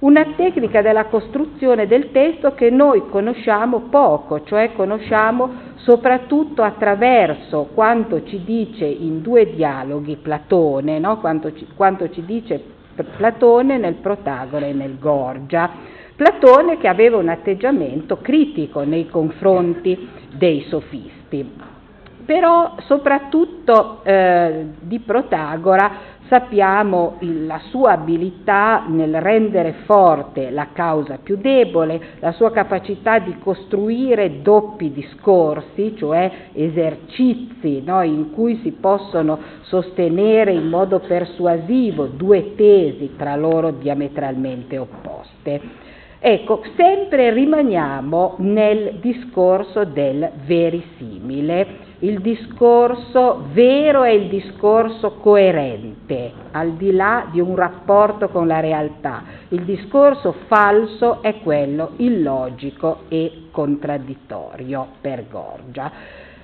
Una 0.00 0.34
tecnica 0.36 0.80
della 0.80 1.06
costruzione 1.06 1.88
del 1.88 2.12
testo 2.12 2.54
che 2.54 2.70
noi 2.70 3.08
conosciamo 3.08 3.88
poco, 3.90 4.44
cioè 4.44 4.72
conosciamo 4.74 5.66
soprattutto 5.78 6.62
attraverso 6.62 7.70
quanto 7.74 8.22
ci 8.24 8.44
dice 8.44 8.84
in 8.84 9.22
due 9.22 9.52
dialoghi 9.52 10.16
Platone, 10.16 11.00
no? 11.00 11.18
quanto, 11.18 11.52
ci, 11.52 11.66
quanto 11.74 12.10
ci 12.10 12.24
dice 12.24 12.62
Platone 13.16 13.76
nel 13.76 13.94
Protagora 13.94 14.66
e 14.66 14.72
nel 14.72 14.98
Gorgia. 15.00 15.68
Platone 16.14 16.78
che 16.78 16.86
aveva 16.86 17.16
un 17.16 17.28
atteggiamento 17.28 18.18
critico 18.18 18.82
nei 18.82 19.08
confronti 19.08 20.08
dei 20.36 20.64
sofisti 20.68 21.67
però 22.28 22.74
soprattutto 22.80 24.04
eh, 24.04 24.66
di 24.80 24.98
Protagora 24.98 25.92
sappiamo 26.26 27.16
la 27.20 27.58
sua 27.70 27.92
abilità 27.92 28.84
nel 28.86 29.18
rendere 29.18 29.76
forte 29.86 30.50
la 30.50 30.68
causa 30.74 31.20
più 31.22 31.38
debole, 31.38 31.98
la 32.18 32.32
sua 32.32 32.50
capacità 32.50 33.18
di 33.18 33.38
costruire 33.38 34.42
doppi 34.42 34.92
discorsi, 34.92 35.96
cioè 35.96 36.30
esercizi 36.52 37.80
no, 37.82 38.02
in 38.02 38.30
cui 38.32 38.60
si 38.62 38.72
possono 38.72 39.38
sostenere 39.62 40.52
in 40.52 40.68
modo 40.68 40.98
persuasivo 40.98 42.08
due 42.08 42.54
tesi 42.56 43.14
tra 43.16 43.36
loro 43.36 43.70
diametralmente 43.70 44.76
opposte. 44.76 45.60
Ecco, 46.18 46.60
sempre 46.76 47.32
rimaniamo 47.32 48.34
nel 48.40 48.98
discorso 49.00 49.84
del 49.84 50.28
verisimile 50.44 51.87
il 52.00 52.20
discorso 52.20 53.46
vero 53.52 54.04
è 54.04 54.10
il 54.10 54.28
discorso 54.28 55.14
coerente, 55.14 56.30
al 56.52 56.74
di 56.74 56.92
là 56.92 57.26
di 57.30 57.40
un 57.40 57.56
rapporto 57.56 58.28
con 58.28 58.46
la 58.46 58.60
realtà. 58.60 59.22
Il 59.48 59.62
discorso 59.62 60.32
falso 60.46 61.22
è 61.22 61.40
quello 61.40 61.92
illogico 61.96 63.00
e 63.08 63.48
contraddittorio 63.50 64.86
per 65.00 65.24
Gorgia. 65.28 65.90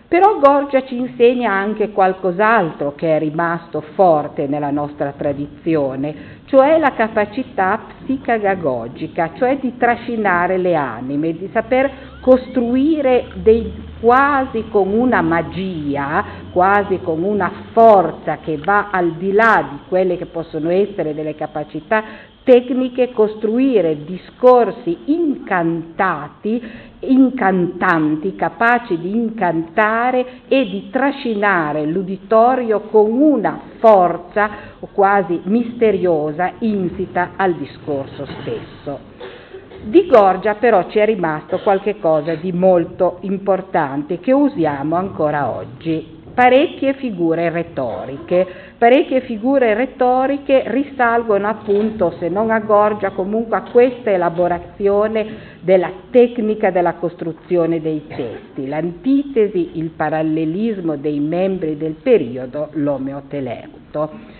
Però 0.09 0.39
Gorgia 0.39 0.85
ci 0.85 0.97
insegna 0.97 1.53
anche 1.53 1.91
qualcos'altro 1.91 2.95
che 2.95 3.17
è 3.17 3.19
rimasto 3.19 3.81
forte 3.95 4.47
nella 4.47 4.71
nostra 4.71 5.13
tradizione, 5.17 6.15
cioè 6.47 6.79
la 6.79 6.93
capacità 6.95 7.81
psicagagogica, 8.03 9.31
cioè 9.35 9.59
di 9.59 9.77
trascinare 9.77 10.59
le 10.59 10.75
anime, 10.75 11.33
di 11.33 11.49
saper 11.53 11.91
costruire 12.21 13.27
dei 13.35 13.84
quasi 14.05 14.67
con 14.69 14.93
una 14.93 15.23
magia, 15.23 16.23
quasi 16.53 17.01
con 17.03 17.23
una 17.23 17.51
forza 17.73 18.37
che 18.37 18.59
va 18.59 18.91
al 18.91 19.13
di 19.13 19.33
là 19.33 19.67
di 19.71 19.79
quelle 19.89 20.19
che 20.19 20.27
possono 20.27 20.69
essere 20.69 21.15
delle 21.15 21.35
capacità 21.35 22.05
tecniche, 22.43 23.13
costruire 23.13 24.05
discorsi 24.05 24.95
incantati, 25.07 26.63
incantanti, 26.99 28.37
capaci 28.37 28.99
di 28.99 29.09
incantare 29.09 30.43
e 30.49 30.67
di 30.67 30.91
trascinare 30.91 31.87
l'uditorio 31.87 32.81
con 32.81 33.11
una 33.11 33.59
forza 33.79 34.51
quasi 34.93 35.41
misteriosa 35.45 36.53
insita 36.59 37.31
al 37.37 37.55
discorso 37.55 38.27
stesso. 38.43 39.44
Di 39.87 40.07
Gorgia 40.07 40.55
però 40.55 40.89
ci 40.89 40.99
è 40.99 41.05
rimasto 41.05 41.59
qualche 41.59 41.99
cosa 41.99 42.35
di 42.37 42.53
molto 42.53 43.19
importante 43.21 44.19
che 44.19 44.33
usiamo 44.33 44.97
ancora 44.97 45.51
oggi. 45.55 46.23
Parecchie 46.33 46.95
figure 46.95 47.51
retoriche, 47.51 48.47
parecchie 48.79 49.21
figure 49.21 49.75
retoriche 49.75 50.63
risalgono 50.69 51.47
appunto, 51.47 52.15
se 52.19 52.31
non 52.31 52.51
a 52.51 52.61
Gorgia, 52.61 53.11
comunque 53.11 53.59
a 53.59 53.63
questa 53.71 54.11
elaborazione 54.11 55.27
della 55.61 55.93
tecnica 56.11 56.71
della 56.71 56.95
costruzione 56.95 57.83
dei 57.83 58.07
testi, 58.09 58.67
l'antitesi, 58.67 59.73
il 59.75 59.91
parallelismo 59.91 60.97
dei 60.97 61.21
membri 61.21 61.77
del 61.77 61.97
periodo, 62.03 62.71
l'omeoteleuto 62.73 64.34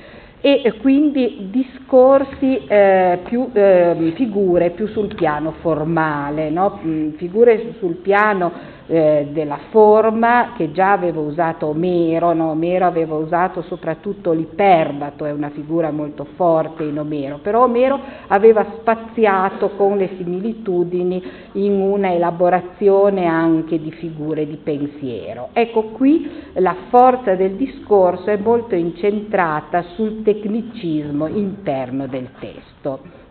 e 0.47 0.75
quindi 0.75 1.49
discorsi 1.51 2.67
eh, 2.67 3.21
più, 3.25 3.49
eh, 3.55 4.13
figure 4.15 4.73
più 4.73 4.87
sul 4.89 5.15
piano 5.15 5.55
formale, 5.63 6.51
no? 6.51 6.81
Mm, 6.85 7.13
figure 7.13 7.73
sul 7.79 7.95
piano 7.95 8.53
eh, 8.87 9.29
della 9.33 9.59
forma 9.71 10.53
che 10.57 10.73
già 10.73 10.93
aveva 10.93 11.21
usato 11.21 11.67
Omero, 11.67 12.33
no? 12.33 12.51
Omero 12.51 12.87
aveva 12.87 13.15
usato 13.15 13.63
soprattutto 13.63 14.33
l'iperbato, 14.33 15.25
è 15.25 15.33
una 15.33 15.51
figura 15.51 15.91
molto 15.91 16.27
forte 16.37 16.85
in 16.85 16.99
Omero, 16.99 17.39
però 17.39 17.65
Omero 17.65 17.99
aveva 18.29 18.65
spaziato 18.79 19.71
con 19.71 19.97
le 19.97 20.11
similitudini 20.17 21.23
in 21.53 21.81
una 21.81 22.13
elaborazione 22.13 23.27
anche 23.27 23.81
di 23.81 23.91
figure 23.93 24.47
di 24.47 24.57
pensiero. 24.57 25.49
Ecco 25.53 25.85
qui 25.85 26.31
la 26.55 26.77
forza 26.89 27.35
del 27.35 27.53
discorso 27.53 28.31
è 28.31 28.37
molto 28.37 28.75
incentrata 28.75 29.83
sul 29.95 30.23
tecnicismo 30.23 31.27
interno 31.27 32.07
del 32.07 32.29
testo. 32.39 33.24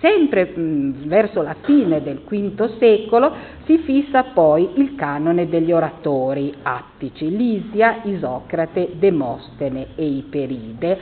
Sempre 0.00 0.52
mh, 0.54 1.08
verso 1.08 1.42
la 1.42 1.56
fine 1.62 2.00
del 2.02 2.20
V 2.24 2.78
secolo 2.78 3.32
si 3.64 3.78
fissa 3.78 4.24
poi 4.32 4.70
il 4.74 4.94
canone 4.94 5.48
degli 5.48 5.72
oratori 5.72 6.54
attici, 6.62 7.34
Lisia, 7.34 8.00
Isocrate, 8.04 8.92
Demostene 8.98 9.88
e 9.96 10.04
Iperide. 10.04 10.98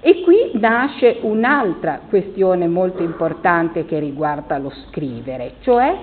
E 0.00 0.22
qui 0.22 0.58
nasce 0.58 1.18
un'altra 1.20 2.00
questione 2.08 2.66
molto 2.66 3.02
importante 3.02 3.84
che 3.84 3.98
riguarda 3.98 4.58
lo 4.58 4.72
scrivere, 4.88 5.56
cioè 5.60 5.94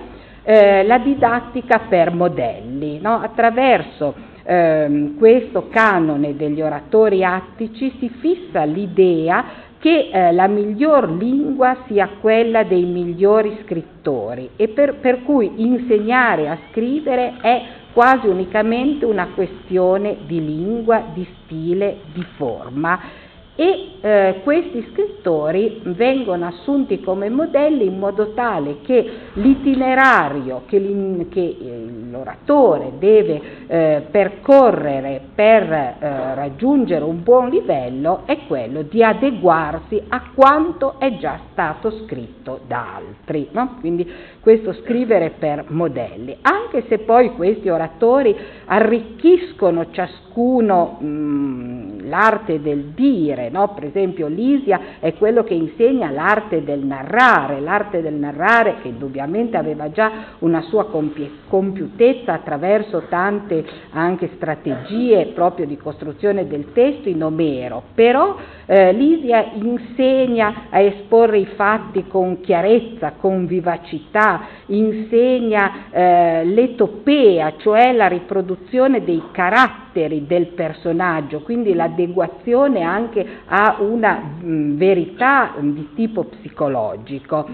eh, 0.44 0.84
la 0.84 0.98
didattica 0.98 1.80
per 1.88 2.12
modelli. 2.14 3.00
No? 3.00 3.20
Attraverso 3.20 4.14
eh, 4.44 5.14
questo 5.18 5.68
canone 5.68 6.34
degli 6.34 6.62
oratori 6.62 7.22
attici 7.22 7.94
si 7.98 8.08
fissa 8.08 8.64
l'idea 8.64 9.66
che 9.78 10.10
eh, 10.12 10.32
la 10.32 10.48
miglior 10.48 11.10
lingua 11.10 11.76
sia 11.86 12.08
quella 12.20 12.64
dei 12.64 12.84
migliori 12.84 13.58
scrittori. 13.64 14.50
E 14.56 14.68
per, 14.68 14.96
per 14.96 15.22
cui 15.22 15.52
insegnare 15.56 16.48
a 16.48 16.58
scrivere 16.70 17.34
è 17.40 17.62
quasi 17.92 18.26
unicamente 18.26 19.04
una 19.04 19.28
questione 19.34 20.18
di 20.26 20.44
lingua, 20.44 21.02
di 21.12 21.26
stile, 21.44 21.98
di 22.12 22.24
forma 22.36 23.26
e 23.60 23.88
eh, 24.00 24.40
questi 24.44 24.86
scrittori 24.92 25.80
vengono 25.82 26.46
assunti 26.46 27.00
come 27.00 27.28
modelli 27.28 27.86
in 27.86 27.98
modo 27.98 28.32
tale 28.32 28.76
che 28.82 29.10
l'itinerario 29.32 30.62
che, 30.66 30.76
eh, 30.76 31.86
l'oratore 32.08 32.92
deve 33.00 33.40
eh, 33.66 34.06
percorrere 34.12 35.20
per 35.34 35.72
eh, 35.72 35.96
raggiungere 36.36 37.02
un 37.02 37.24
buon 37.24 37.48
livello 37.48 38.22
è 38.26 38.46
quello 38.46 38.82
di 38.82 39.02
adeguarsi 39.02 40.02
a 40.06 40.30
quanto 40.32 41.00
è 41.00 41.16
già 41.16 41.40
stato 41.50 41.90
scritto 42.04 42.60
da 42.64 42.94
altri. 42.94 43.48
No? 43.50 43.78
Quindi 43.80 44.08
questo 44.48 44.72
scrivere 44.82 45.34
per 45.38 45.66
modelli, 45.68 46.34
anche 46.40 46.84
se 46.88 47.00
poi 47.00 47.34
questi 47.34 47.68
oratori 47.68 48.34
arricchiscono 48.64 49.90
ciascuno 49.90 50.96
mh, 50.98 52.08
l'arte 52.08 52.62
del 52.62 52.92
dire, 52.94 53.50
no? 53.50 53.74
per 53.74 53.84
esempio 53.84 54.26
Lisia 54.26 54.80
è 55.00 55.12
quello 55.12 55.44
che 55.44 55.52
insegna 55.52 56.10
l'arte 56.10 56.64
del 56.64 56.80
narrare, 56.80 57.60
l'arte 57.60 58.00
del 58.00 58.14
narrare 58.14 58.76
che 58.80 58.88
indubbiamente 58.88 59.58
aveva 59.58 59.90
già 59.90 60.10
una 60.38 60.62
sua 60.62 60.86
compi- 60.86 61.40
compiutezza 61.48 62.32
attraverso 62.32 63.02
tante 63.10 63.62
anche 63.90 64.30
strategie 64.36 65.32
proprio 65.34 65.66
di 65.66 65.76
costruzione 65.76 66.46
del 66.46 66.72
testo 66.72 67.10
in 67.10 67.22
Omero, 67.22 67.82
però 67.94 68.36
eh, 68.64 68.92
Lisia 68.92 69.50
insegna 69.54 70.68
a 70.70 70.80
esporre 70.80 71.38
i 71.38 71.46
fatti 71.54 72.06
con 72.06 72.40
chiarezza, 72.40 73.12
con 73.18 73.46
vivacità, 73.46 74.37
insegna 74.66 75.90
eh, 75.90 76.44
l'etopea, 76.44 77.54
cioè 77.58 77.92
la 77.92 78.06
riproduzione 78.06 79.04
dei 79.04 79.22
caratteri 79.32 80.26
del 80.26 80.48
personaggio, 80.48 81.40
quindi 81.40 81.74
l'adeguazione 81.74 82.82
anche 82.82 83.26
a 83.46 83.76
una 83.80 84.14
mh, 84.40 84.76
verità 84.76 85.54
di 85.58 85.88
tipo 85.94 86.24
psicologico 86.24 87.46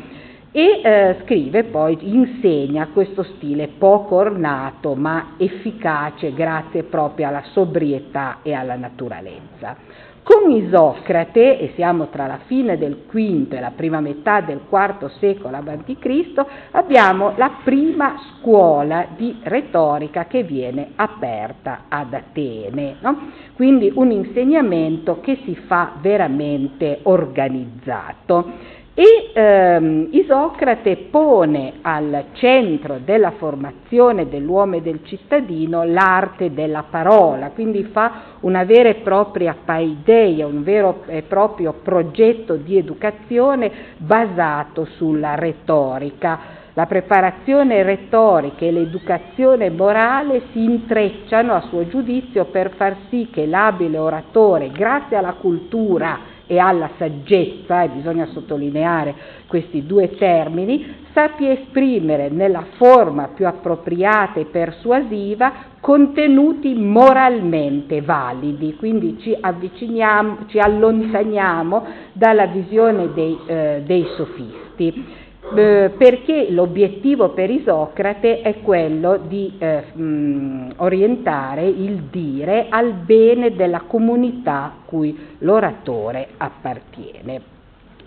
e 0.56 0.80
eh, 0.84 1.16
scrive 1.24 1.64
poi, 1.64 1.98
insegna 2.02 2.86
questo 2.92 3.24
stile 3.24 3.66
poco 3.76 4.14
ornato 4.14 4.94
ma 4.94 5.34
efficace 5.36 6.32
grazie 6.32 6.84
proprio 6.84 7.26
alla 7.26 7.42
sobrietà 7.50 8.38
e 8.42 8.52
alla 8.52 8.76
naturalezza. 8.76 9.76
Con 10.24 10.50
Isocrate, 10.50 11.58
e 11.58 11.72
siamo 11.74 12.08
tra 12.08 12.26
la 12.26 12.38
fine 12.46 12.78
del 12.78 13.04
V 13.10 13.52
e 13.52 13.60
la 13.60 13.72
prima 13.76 14.00
metà 14.00 14.40
del 14.40 14.62
IV 14.70 15.10
secolo 15.18 15.54
a.C., 15.54 16.44
abbiamo 16.70 17.34
la 17.36 17.58
prima 17.62 18.14
scuola 18.40 19.06
di 19.14 19.38
retorica 19.42 20.24
che 20.24 20.42
viene 20.42 20.92
aperta 20.96 21.82
ad 21.88 22.14
Atene, 22.14 22.96
no? 23.00 23.32
quindi 23.54 23.92
un 23.94 24.12
insegnamento 24.12 25.20
che 25.20 25.40
si 25.44 25.54
fa 25.66 25.92
veramente 26.00 27.00
organizzato. 27.02 28.82
E 28.96 29.32
ehm, 29.34 30.06
Isocrate 30.12 31.08
pone 31.10 31.74
al 31.82 32.26
centro 32.34 33.00
della 33.04 33.32
formazione 33.32 34.28
dell'uomo 34.28 34.76
e 34.76 34.82
del 34.82 35.00
cittadino 35.02 35.82
l'arte 35.82 36.54
della 36.54 36.84
parola, 36.88 37.50
quindi 37.50 37.82
fa 37.90 38.36
una 38.42 38.62
vera 38.62 38.90
e 38.90 38.94
propria 39.02 39.56
paideia, 39.64 40.46
un 40.46 40.62
vero 40.62 41.02
e 41.06 41.22
proprio 41.22 41.72
progetto 41.82 42.54
di 42.54 42.78
educazione 42.78 43.72
basato 43.96 44.84
sulla 44.84 45.34
retorica. 45.34 46.62
La 46.74 46.86
preparazione 46.86 47.82
retorica 47.82 48.64
e 48.64 48.70
l'educazione 48.70 49.70
morale 49.70 50.42
si 50.52 50.62
intrecciano 50.62 51.52
a 51.52 51.62
suo 51.62 51.88
giudizio 51.88 52.44
per 52.44 52.70
far 52.76 52.96
sì 53.10 53.28
che 53.32 53.44
l'abile 53.46 53.98
oratore, 53.98 54.70
grazie 54.70 55.16
alla 55.16 55.34
cultura, 55.34 56.32
e 56.46 56.58
alla 56.58 56.90
saggezza, 56.98 57.82
e 57.82 57.88
bisogna 57.88 58.26
sottolineare 58.26 59.14
questi 59.46 59.86
due 59.86 60.10
termini, 60.16 61.02
sappia 61.12 61.52
esprimere 61.52 62.28
nella 62.28 62.64
forma 62.76 63.28
più 63.28 63.46
appropriata 63.46 64.40
e 64.40 64.46
persuasiva 64.46 65.52
contenuti 65.80 66.74
moralmente 66.74 68.00
validi, 68.00 68.74
quindi 68.74 69.18
ci 69.20 69.36
avviciniamo, 69.38 70.46
ci 70.46 70.58
allontaniamo 70.58 71.84
dalla 72.12 72.46
visione 72.46 73.12
dei, 73.12 73.38
eh, 73.46 73.82
dei 73.84 74.06
sofisti. 74.16 75.22
Eh, 75.52 75.92
perché 75.96 76.50
l'obiettivo 76.50 77.28
per 77.28 77.50
Isocrate 77.50 78.40
è 78.40 78.62
quello 78.62 79.18
di 79.28 79.52
eh, 79.58 79.84
mh, 79.92 80.72
orientare 80.76 81.66
il 81.66 82.04
dire 82.10 82.66
al 82.70 82.92
bene 82.94 83.54
della 83.54 83.82
comunità 83.86 84.72
cui 84.86 85.16
l'oratore 85.38 86.28
appartiene. 86.38 87.52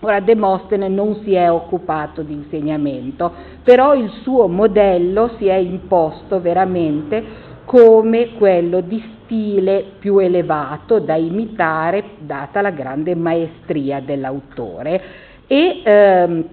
Ora 0.00 0.20
Demostene 0.20 0.88
non 0.88 1.20
si 1.22 1.34
è 1.34 1.50
occupato 1.50 2.22
di 2.22 2.32
insegnamento, 2.32 3.32
però 3.62 3.94
il 3.94 4.10
suo 4.22 4.46
modello 4.48 5.30
si 5.38 5.46
è 5.46 5.56
imposto 5.56 6.40
veramente 6.40 7.46
come 7.64 8.34
quello 8.34 8.80
di 8.80 9.02
stile 9.24 9.84
più 9.98 10.18
elevato 10.18 10.98
da 11.00 11.16
imitare, 11.16 12.02
data 12.18 12.60
la 12.60 12.70
grande 12.70 13.14
maestria 13.14 14.00
dell'autore. 14.00 15.02
E, 15.46 15.80
ehm, 15.84 16.44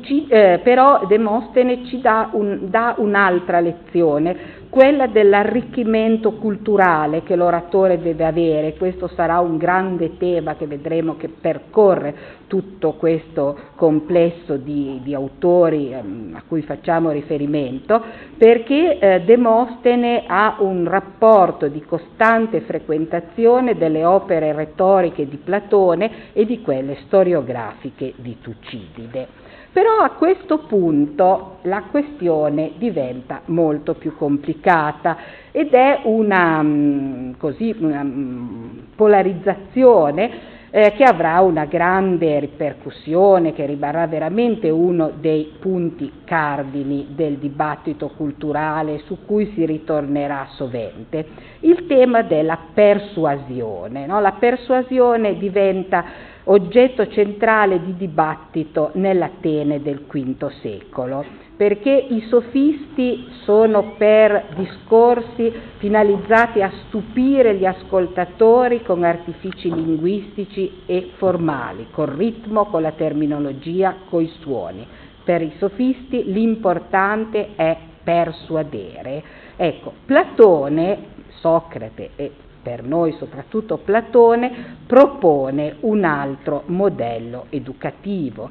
ci, 0.00 0.26
eh, 0.28 0.60
però 0.62 1.06
Demostene 1.06 1.84
ci 1.86 2.00
dà, 2.00 2.28
un, 2.32 2.68
dà 2.68 2.94
un'altra 2.98 3.60
lezione, 3.60 4.58
quella 4.68 5.06
dell'arricchimento 5.06 6.32
culturale 6.32 7.22
che 7.22 7.36
l'oratore 7.36 8.00
deve 8.00 8.26
avere, 8.26 8.76
questo 8.76 9.08
sarà 9.08 9.38
un 9.38 9.56
grande 9.56 10.18
tema 10.18 10.56
che 10.56 10.66
vedremo 10.66 11.16
che 11.16 11.28
percorre 11.28 12.36
tutto 12.46 12.92
questo 12.92 13.56
complesso 13.76 14.56
di, 14.56 15.00
di 15.02 15.14
autori 15.14 15.92
ehm, 15.92 16.34
a 16.34 16.42
cui 16.46 16.62
facciamo 16.62 17.10
riferimento, 17.10 18.02
perché 18.36 18.98
eh, 18.98 19.20
Demostene 19.22 20.24
ha 20.26 20.56
un 20.58 20.86
rapporto 20.86 21.68
di 21.68 21.82
costante 21.84 22.60
frequentazione 22.60 23.76
delle 23.76 24.04
opere 24.04 24.52
retoriche 24.52 25.26
di 25.26 25.38
Platone 25.38 26.32
e 26.34 26.44
di 26.44 26.60
quelle 26.60 26.98
storiografiche 27.06 28.12
di 28.16 28.36
Tucidide. 28.40 29.47
Però 29.72 29.98
a 29.98 30.10
questo 30.10 30.58
punto 30.60 31.58
la 31.62 31.82
questione 31.90 32.72
diventa 32.78 33.42
molto 33.46 33.94
più 33.94 34.16
complicata 34.16 35.16
ed 35.52 35.72
è 35.72 36.00
una, 36.04 36.62
mm, 36.62 37.32
così, 37.38 37.74
una 37.78 38.02
mm, 38.02 38.78
polarizzazione 38.96 40.56
eh, 40.70 40.92
che 40.92 41.04
avrà 41.04 41.40
una 41.40 41.64
grande 41.64 42.38
ripercussione, 42.40 43.52
che 43.52 43.64
rimarrà 43.66 44.06
veramente 44.06 44.68
uno 44.68 45.12
dei 45.18 45.54
punti 45.58 46.12
cardini 46.24 47.08
del 47.10 47.36
dibattito 47.36 48.08
culturale 48.16 49.00
su 49.06 49.18
cui 49.24 49.52
si 49.54 49.64
ritornerà 49.64 50.46
sovente. 50.52 51.26
Il 51.60 51.86
tema 51.86 52.22
della 52.22 52.58
persuasione. 52.72 54.06
No? 54.06 54.20
La 54.20 54.32
persuasione 54.32 55.38
diventa 55.38 56.04
oggetto 56.50 57.08
centrale 57.08 57.82
di 57.82 57.96
dibattito 57.96 58.90
nell'Atene 58.94 59.82
del 59.82 60.04
V 60.06 60.50
secolo, 60.60 61.24
perché 61.56 61.90
i 61.90 62.20
sofisti 62.28 63.26
sono 63.42 63.94
per 63.96 64.54
discorsi 64.56 65.52
finalizzati 65.78 66.62
a 66.62 66.70
stupire 66.86 67.56
gli 67.56 67.64
ascoltatori 67.64 68.82
con 68.82 69.02
artifici 69.02 69.72
linguistici 69.72 70.82
e 70.86 71.10
formali, 71.16 71.88
col 71.90 72.08
ritmo, 72.08 72.66
con 72.66 72.82
la 72.82 72.92
terminologia, 72.92 73.96
coi 74.08 74.30
suoni. 74.40 74.86
Per 75.24 75.42
i 75.42 75.52
sofisti 75.58 76.32
l'importante 76.32 77.50
è 77.56 77.76
persuadere. 78.02 79.22
Ecco, 79.56 79.92
Platone, 80.06 81.16
Socrate 81.40 82.10
e 82.16 82.32
per 82.68 82.82
noi 82.84 83.12
soprattutto 83.12 83.78
Platone, 83.78 84.76
propone 84.86 85.76
un 85.80 86.04
altro 86.04 86.64
modello 86.66 87.46
educativo 87.48 88.50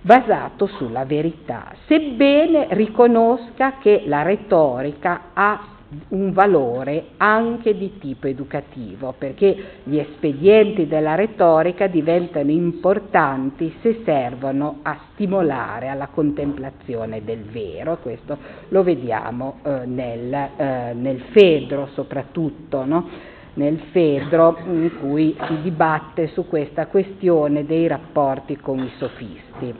basato 0.00 0.66
sulla 0.66 1.04
verità, 1.04 1.72
sebbene 1.88 2.68
riconosca 2.70 3.78
che 3.80 4.04
la 4.06 4.22
retorica 4.22 5.30
ha 5.32 5.74
un 6.08 6.32
valore 6.32 7.06
anche 7.16 7.76
di 7.76 7.98
tipo 7.98 8.26
educativo, 8.26 9.14
perché 9.16 9.56
gli 9.84 9.98
espedienti 9.98 10.86
della 10.86 11.14
retorica 11.14 11.86
diventano 11.86 12.50
importanti 12.50 13.74
se 13.80 14.02
servono 14.04 14.78
a 14.82 14.98
stimolare 15.12 15.88
alla 15.88 16.08
contemplazione 16.08 17.24
del 17.24 17.42
vero, 17.42 17.98
questo 17.98 18.36
lo 18.68 18.82
vediamo 18.82 19.58
eh, 19.64 19.86
nel, 19.86 20.32
eh, 20.56 20.92
nel 20.94 21.20
Fedro 21.30 21.88
soprattutto. 21.94 22.84
No? 22.84 23.34
Nel 23.56 23.78
Fedro 23.90 24.56
in 24.64 24.90
cui 25.00 25.36
si 25.46 25.60
dibatte 25.62 26.28
su 26.28 26.46
questa 26.46 26.86
questione 26.86 27.66
dei 27.66 27.86
rapporti 27.86 28.56
con 28.56 28.78
i 28.78 28.90
sofisti. 28.96 29.74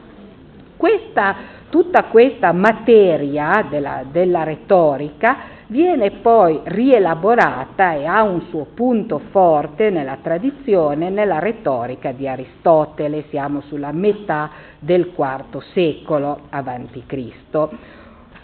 Questa, 0.76 1.36
tutta 1.70 2.04
questa 2.04 2.52
materia 2.52 3.66
della, 3.68 4.04
della 4.10 4.42
retorica 4.42 5.54
viene 5.68 6.10
poi 6.10 6.60
rielaborata 6.64 7.94
e 7.94 8.04
ha 8.04 8.22
un 8.22 8.42
suo 8.50 8.66
punto 8.74 9.20
forte 9.30 9.90
nella 9.90 10.18
tradizione, 10.22 11.08
nella 11.08 11.38
retorica 11.38 12.12
di 12.12 12.28
Aristotele, 12.28 13.24
siamo 13.30 13.62
sulla 13.62 13.92
metà 13.92 14.50
del 14.78 15.12
IV 15.16 15.62
secolo 15.72 16.40
a.C. 16.50 17.95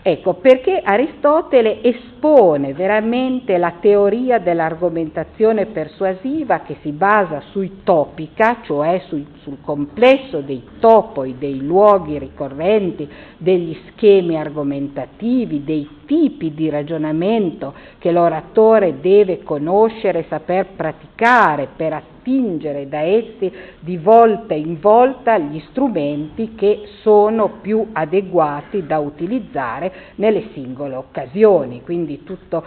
Ecco, 0.05 0.35
perché 0.35 0.81
Aristotele 0.83 1.81
espone 1.81 2.73
veramente 2.73 3.57
la 3.57 3.75
teoria 3.81 4.41
dell'argomentazione 4.41 5.67
persuasiva 5.67 6.63
che 6.63 6.79
si 6.83 6.91
basa 6.91 7.41
sui 7.53 7.83
topica, 7.85 8.63
cioè 8.63 9.01
sul, 9.07 9.25
sul 9.43 9.59
complesso 9.61 10.41
dei 10.41 10.65
topoi, 10.81 11.39
dei 11.39 11.65
luoghi 11.65 12.19
ricorrenti, 12.19 13.09
degli 13.37 13.79
schemi 13.87 14.37
argomentativi, 14.37 15.63
dei 15.63 15.89
tipi 16.05 16.53
di 16.53 16.69
ragionamento 16.69 17.73
che 17.99 18.11
l'oratore 18.11 19.01
deve 19.01 19.45
conoscere 19.45 20.19
e 20.21 20.27
saper 20.29 20.67
praticare 20.75 21.69
per 21.77 21.93
attingere 22.23 22.89
da 22.89 23.01
essi 23.01 23.53
di 23.81 23.97
volta 23.99 24.55
in 24.55 24.79
volta 24.81 25.37
gli 25.37 25.61
strumenti 25.71 26.55
che 26.55 26.83
sono 27.03 27.59
più 27.61 27.89
adeguati 27.93 28.87
da 28.87 28.99
utilizzare 28.99 29.93
nelle 30.15 30.51
singole 30.53 30.95
occasioni. 30.95 31.83
Quindi 31.83 32.23
tutta 32.23 32.63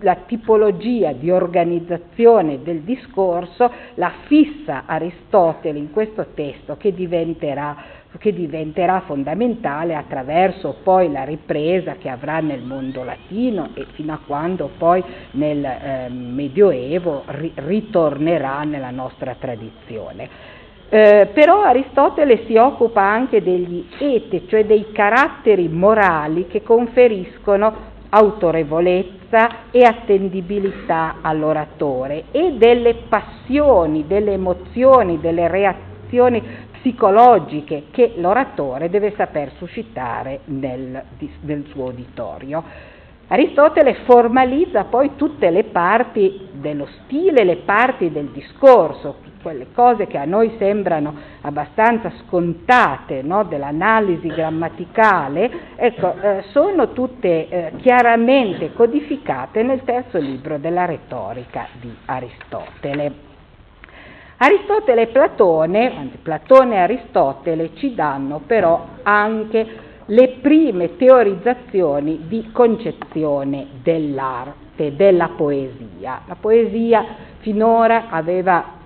la 0.00 0.14
tipologia 0.26 1.12
di 1.12 1.30
organizzazione 1.30 2.62
del 2.62 2.80
discorso 2.80 3.70
la 3.94 4.12
fissa 4.26 4.84
Aristotele 4.86 5.78
in 5.78 5.90
questo 5.90 6.26
testo 6.34 6.76
che 6.76 6.94
diventerà 6.94 7.76
che 8.16 8.32
diventerà 8.32 9.02
fondamentale 9.04 9.94
attraverso 9.94 10.76
poi 10.82 11.12
la 11.12 11.24
ripresa 11.24 11.96
che 11.96 12.08
avrà 12.08 12.40
nel 12.40 12.62
mondo 12.62 13.04
latino 13.04 13.70
e 13.74 13.86
fino 13.92 14.14
a 14.14 14.20
quando 14.24 14.70
poi 14.78 15.04
nel 15.32 15.62
eh, 15.62 16.08
Medioevo 16.08 17.24
ri- 17.26 17.52
ritornerà 17.54 18.62
nella 18.62 18.90
nostra 18.90 19.36
tradizione. 19.38 20.56
Eh, 20.88 21.28
però 21.34 21.62
Aristotele 21.64 22.46
si 22.46 22.56
occupa 22.56 23.02
anche 23.02 23.42
degli 23.42 23.86
ete, 23.98 24.46
cioè 24.48 24.64
dei 24.64 24.90
caratteri 24.90 25.68
morali 25.68 26.46
che 26.46 26.62
conferiscono 26.62 27.96
autorevolezza 28.08 29.70
e 29.70 29.84
attendibilità 29.84 31.16
all'oratore 31.20 32.24
e 32.30 32.54
delle 32.56 32.94
passioni, 33.06 34.06
delle 34.06 34.32
emozioni, 34.32 35.20
delle 35.20 35.46
reazioni 35.46 36.42
psicologiche 36.78 37.84
che 37.90 38.14
l'oratore 38.16 38.90
deve 38.90 39.12
saper 39.16 39.52
suscitare 39.58 40.40
nel, 40.46 41.02
nel 41.40 41.64
suo 41.70 41.86
uditorio. 41.86 42.62
Aristotele 43.30 43.94
formalizza 44.06 44.84
poi 44.84 45.10
tutte 45.16 45.50
le 45.50 45.64
parti 45.64 46.48
dello 46.52 46.88
stile, 47.04 47.44
le 47.44 47.56
parti 47.56 48.10
del 48.10 48.28
discorso, 48.28 49.16
quelle 49.42 49.66
cose 49.72 50.06
che 50.06 50.16
a 50.16 50.24
noi 50.24 50.54
sembrano 50.58 51.14
abbastanza 51.42 52.10
scontate 52.24 53.22
no, 53.22 53.44
dell'analisi 53.44 54.28
grammaticale, 54.28 55.76
ecco, 55.76 56.14
eh, 56.20 56.44
sono 56.52 56.92
tutte 56.92 57.48
eh, 57.48 57.72
chiaramente 57.76 58.72
codificate 58.72 59.62
nel 59.62 59.84
terzo 59.84 60.18
libro 60.18 60.58
della 60.58 60.86
retorica 60.86 61.68
di 61.80 61.94
Aristotele. 62.06 63.27
Aristotele 64.40 65.02
e 65.02 65.06
Platone, 65.08 65.96
anzi 65.96 66.18
Platone 66.22 66.76
e 66.76 66.78
Aristotele 66.78 67.70
ci 67.74 67.94
danno 67.94 68.40
però 68.46 68.86
anche 69.02 69.66
le 70.06 70.38
prime 70.40 70.96
teorizzazioni 70.96 72.26
di 72.28 72.50
concezione 72.52 73.66
dell'arte, 73.82 74.94
della 74.94 75.30
poesia. 75.36 76.22
La 76.26 76.36
poesia 76.38 77.04
finora 77.38 78.10
aveva 78.10 78.76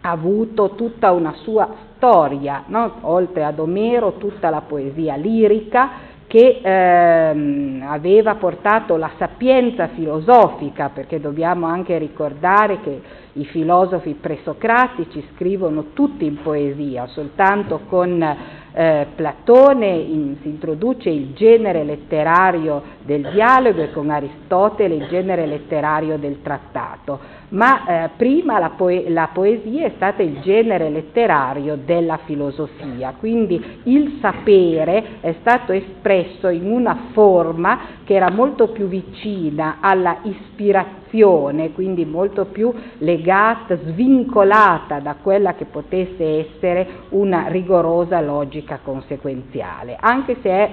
avuto 0.00 0.70
tutta 0.70 1.12
una 1.12 1.32
sua 1.42 1.68
storia, 1.94 2.64
no? 2.66 2.94
oltre 3.02 3.44
ad 3.44 3.60
Omero 3.60 4.14
tutta 4.14 4.50
la 4.50 4.62
poesia 4.62 5.14
lirica 5.14 6.06
che 6.26 6.60
ehm, 6.62 7.84
aveva 7.88 8.34
portato 8.34 8.96
la 8.96 9.10
sapienza 9.16 9.88
filosofica, 9.88 10.90
perché 10.92 11.20
dobbiamo 11.20 11.66
anche 11.66 11.96
ricordare 11.96 12.80
che 12.82 13.00
i 13.38 13.44
filosofi 13.46 14.14
presocratici 14.14 15.24
scrivono 15.34 15.92
tutti 15.92 16.24
in 16.24 16.42
poesia, 16.42 17.06
soltanto 17.06 17.82
con 17.88 18.36
eh, 18.72 19.06
Platone 19.14 19.88
in, 19.88 20.36
si 20.42 20.48
introduce 20.48 21.08
il 21.08 21.32
genere 21.34 21.84
letterario 21.84 22.82
del 23.04 23.28
dialogo 23.32 23.82
e 23.82 23.92
con 23.92 24.10
Aristotele 24.10 24.94
il 24.94 25.06
genere 25.08 25.46
letterario 25.46 26.18
del 26.18 26.42
trattato 26.42 27.38
ma 27.50 28.04
eh, 28.04 28.10
prima 28.16 28.58
la, 28.58 28.70
poe- 28.70 29.08
la, 29.08 29.30
poesia 29.32 29.86
è 29.86 29.92
stata 29.96 30.22
il 30.22 30.40
genere 30.40 30.90
letterario 30.90 31.78
della 31.82 32.18
filosofia, 32.24 33.14
quindi 33.18 33.80
il 33.84 34.18
sapere 34.20 35.20
è 35.20 35.34
stato 35.40 35.72
espresso 35.72 36.48
in 36.48 36.70
una 36.70 37.08
forma 37.12 37.96
che 38.04 38.14
era 38.14 38.30
molto 38.30 38.68
più 38.68 38.86
vicina 38.86 39.78
alla 39.80 40.18
ispirazione, 40.22 41.72
quindi 41.72 42.04
molto 42.04 42.46
più 42.46 42.72
legata, 42.98 43.76
svincolata 43.76 44.98
da 45.00 45.16
quella 45.22 45.54
che 45.54 45.64
potesse 45.64 46.50
essere 46.50 46.86
una 47.10 47.46
rigorosa 47.48 48.20
logica 48.20 48.57
conseguenziale, 48.82 49.96
anche 49.98 50.36
se 50.42 50.50
è 50.50 50.72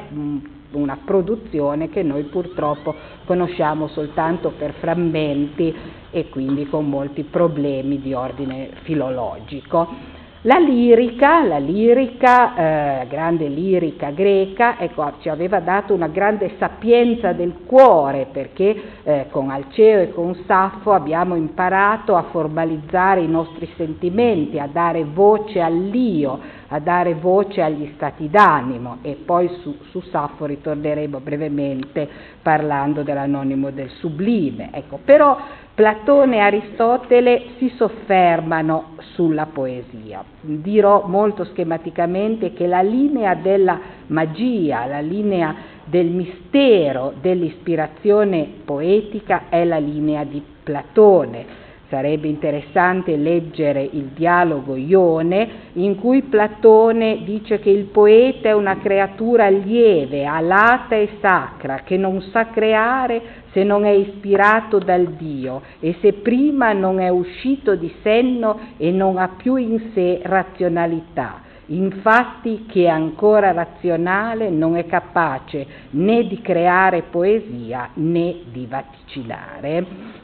una 0.71 0.98
produzione 1.04 1.89
che 1.89 2.04
noi 2.04 2.24
purtroppo 2.24 2.95
conosciamo 3.26 3.88
soltanto 3.88 4.52
per 4.52 4.74
frammenti 4.74 5.74
e 6.12 6.30
quindi 6.30 6.67
con 6.67 6.88
molti 6.89 7.24
problemi 7.24 8.00
di 8.00 8.13
ordine 8.13 8.69
filologico. 8.84 10.13
La 10.45 10.60
lirica, 10.60 11.43
la 11.43 11.58
lirica, 11.58 13.01
eh, 13.01 13.08
grande 13.08 13.47
lirica 13.47 14.12
greca, 14.12 14.77
ecco, 14.77 15.13
ci 15.19 15.27
aveva 15.27 15.60
dato 15.60 15.91
una 15.91 16.08
grande 16.08 16.53
sapienza 16.60 17.34
del 17.34 17.62
cuore 17.65 18.27
perché 18.31 18.79
eh, 19.01 19.25
con 19.31 19.49
Alceo 19.49 20.01
e 20.01 20.13
con 20.13 20.36
Saffo 20.45 20.91
abbiamo 20.93 21.34
imparato 21.34 22.15
a 22.15 22.25
formalizzare 22.29 23.21
i 23.21 23.27
nostri 23.27 23.67
sentimenti, 23.75 24.60
a 24.60 24.67
dare 24.67 25.03
voce 25.03 25.62
all'io, 25.62 26.39
a 26.67 26.77
dare 26.77 27.15
voce 27.15 27.63
agli 27.63 27.93
stati 27.95 28.29
d'animo 28.29 28.97
e 29.01 29.17
poi 29.25 29.49
su, 29.63 29.75
su 29.89 29.99
Saffo 30.12 30.45
ritorneremo 30.45 31.21
brevemente 31.21 32.08
parlando 32.43 33.01
dell'anonimo 33.01 33.71
del 33.71 33.89
sublime. 33.97 34.69
Ecco, 34.73 34.99
però 35.03 35.38
Platone 35.76 36.38
e 36.38 36.40
Aristotele 36.40 37.48
si 37.58 37.68
soffermano 37.76 38.96
sulla 39.14 39.46
poesia. 39.46 40.24
Dirò 40.40 41.04
molto 41.06 41.44
schematicamente 41.44 42.54
che 42.54 42.66
la 42.66 42.82
linea 42.82 43.36
della 43.36 43.78
magia, 44.08 44.86
la 44.86 45.02
linea 45.02 45.54
del 45.84 46.08
mistero 46.08 47.14
dell'ispirazione 47.20 48.48
poetica 48.64 49.50
è 49.50 49.66
la 49.66 49.78
linea 49.78 50.24
di 50.24 50.42
Platone 50.64 51.64
Sarebbe 51.88 52.28
interessante 52.28 53.15
leggere 53.15 53.84
il 53.84 54.06
dialogo 54.15 54.76
Ione 54.76 55.48
in 55.74 55.95
cui 55.98 56.24
Platone 56.24 57.24
dice 57.24 57.60
che 57.60 57.69
il 57.69 57.86
poeta 57.86 58.50
è 58.50 58.54
una 58.54 58.78
creatura 58.78 59.50
lieve, 59.50 60.26
alata 60.26 60.95
e 60.95 61.10
sacra, 61.21 61.82
che 61.84 61.95
non 61.95 62.21
sa 62.32 62.48
creare 62.48 63.43
se 63.52 63.63
non 63.63 63.86
è 63.86 63.91
ispirato 63.91 64.80
dal 64.80 65.13
Dio 65.13 65.62
e 65.80 65.95
se 66.02 66.13
prima 66.13 66.74
non 66.74 67.00
è 67.00 67.10
uscito 67.10 67.76
di 67.76 67.93
senno 68.02 68.60
e 68.78 68.89
non 68.89 69.19
ha 69.19 69.30
più 69.38 69.56
in 69.56 69.91
sé 69.93 70.21
razionalità. 70.24 71.41
Infatti 71.67 72.65
chi 72.67 72.82
è 72.84 72.88
ancora 72.88 73.52
razionale 73.52 74.50
non 74.50 74.76
è 74.76 74.88
capace 74.88 75.65
né 75.91 76.26
di 76.26 76.41
creare 76.41 77.04
poesia 77.04 77.89
né 77.93 78.38
di 78.52 78.65
vaticinare. 78.67 80.24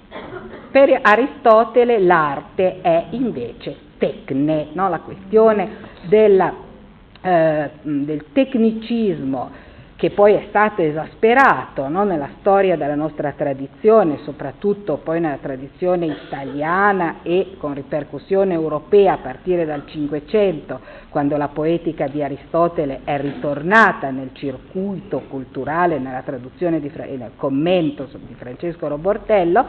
Per 0.71 0.99
Aristotele 1.01 1.99
l'arte 1.99 2.81
è 2.81 3.07
invece 3.11 3.75
tecne, 3.97 4.67
no? 4.73 4.89
la 4.89 4.99
questione 4.99 5.69
della, 6.07 6.53
eh, 7.21 7.69
del 7.81 8.25
tecnicismo 8.33 9.69
che 10.01 10.09
poi 10.09 10.33
è 10.33 10.45
stato 10.49 10.81
esasperato 10.81 11.87
no? 11.87 12.03
nella 12.03 12.29
storia 12.39 12.75
della 12.75 12.95
nostra 12.95 13.33
tradizione, 13.33 14.17
soprattutto 14.23 14.97
poi 14.97 15.19
nella 15.19 15.37
tradizione 15.39 16.07
italiana 16.07 17.17
e 17.21 17.55
con 17.59 17.75
ripercussione 17.75 18.55
europea 18.55 19.13
a 19.13 19.17
partire 19.17 19.63
dal 19.63 19.83
Cinquecento, 19.85 20.79
quando 21.09 21.37
la 21.37 21.49
poetica 21.49 22.07
di 22.07 22.23
Aristotele 22.23 23.01
è 23.03 23.21
ritornata 23.21 24.09
nel 24.09 24.31
circuito 24.33 25.21
culturale, 25.29 25.99
nella 25.99 26.23
traduzione 26.23 26.79
di, 26.79 26.91
nel 26.95 27.33
commento 27.35 28.09
di 28.11 28.33
Francesco 28.33 28.87
Robortello, 28.87 29.65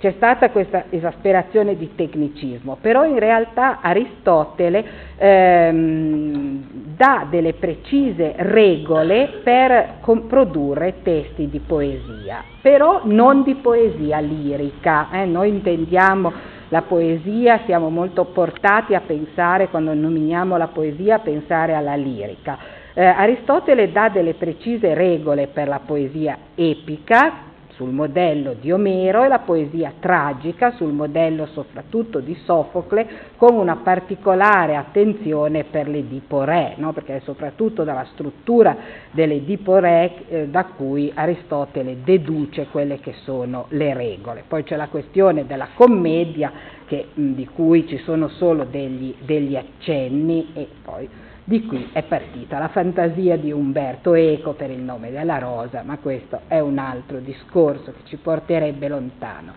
c'è 0.00 0.14
stata 0.16 0.48
questa 0.48 0.84
esasperazione 0.88 1.76
di 1.76 1.94
tecnicismo, 1.94 2.78
però 2.80 3.04
in 3.04 3.18
realtà 3.18 3.80
Aristotele 3.82 4.82
ehm, 5.18 6.62
dà 6.96 7.26
delle 7.28 7.52
precise 7.52 8.32
regole 8.38 9.40
per 9.44 9.96
com- 10.00 10.22
produrre 10.22 11.02
testi 11.02 11.50
di 11.50 11.58
poesia, 11.58 12.42
però 12.62 13.02
non 13.04 13.42
di 13.42 13.56
poesia 13.56 14.20
lirica. 14.20 15.10
Eh? 15.12 15.26
Noi 15.26 15.50
intendiamo 15.50 16.32
la 16.68 16.80
poesia, 16.80 17.60
siamo 17.66 17.90
molto 17.90 18.24
portati 18.24 18.94
a 18.94 19.02
pensare, 19.02 19.68
quando 19.68 19.92
nominiamo 19.92 20.56
la 20.56 20.68
poesia, 20.68 21.16
a 21.16 21.18
pensare 21.18 21.74
alla 21.74 21.94
lirica. 21.94 22.56
Eh, 22.94 23.04
Aristotele 23.04 23.92
dà 23.92 24.08
delle 24.08 24.32
precise 24.32 24.94
regole 24.94 25.48
per 25.48 25.68
la 25.68 25.80
poesia 25.84 26.38
epica, 26.54 27.48
sul 27.80 27.92
modello 27.92 28.54
di 28.60 28.70
Omero 28.70 29.24
e 29.24 29.28
la 29.28 29.38
poesia 29.38 29.94
tragica 29.98 30.72
sul 30.72 30.92
modello 30.92 31.46
soprattutto 31.46 32.20
di 32.20 32.34
Sofocle 32.44 33.08
con 33.36 33.54
una 33.54 33.76
particolare 33.76 34.76
attenzione 34.76 35.64
per 35.64 35.88
le 35.88 36.06
diporee, 36.06 36.74
no? 36.76 36.92
perché 36.92 37.16
è 37.16 37.20
soprattutto 37.20 37.82
dalla 37.82 38.06
struttura 38.12 38.76
delle 39.12 39.42
diporee 39.44 40.12
eh, 40.28 40.48
da 40.48 40.64
cui 40.64 41.10
Aristotele 41.14 42.02
deduce 42.04 42.66
quelle 42.70 43.00
che 43.00 43.14
sono 43.22 43.64
le 43.70 43.94
regole. 43.94 44.44
Poi 44.46 44.62
c'è 44.62 44.76
la 44.76 44.88
questione 44.88 45.46
della 45.46 45.68
commedia 45.72 46.52
che, 46.84 47.06
mh, 47.14 47.32
di 47.32 47.46
cui 47.46 47.88
ci 47.88 47.96
sono 48.04 48.28
solo 48.28 48.64
degli, 48.64 49.14
degli 49.24 49.56
accenni 49.56 50.50
e 50.52 50.68
poi 50.82 51.08
di 51.50 51.66
qui 51.66 51.88
è 51.92 52.04
partita 52.04 52.60
la 52.60 52.68
fantasia 52.68 53.36
di 53.36 53.50
Umberto 53.50 54.14
Eco 54.14 54.52
per 54.52 54.70
il 54.70 54.78
nome 54.78 55.10
della 55.10 55.38
rosa, 55.38 55.82
ma 55.84 55.98
questo 55.98 56.42
è 56.46 56.60
un 56.60 56.78
altro 56.78 57.18
discorso 57.18 57.90
che 57.90 58.02
ci 58.04 58.18
porterebbe 58.18 58.86
lontano. 58.86 59.54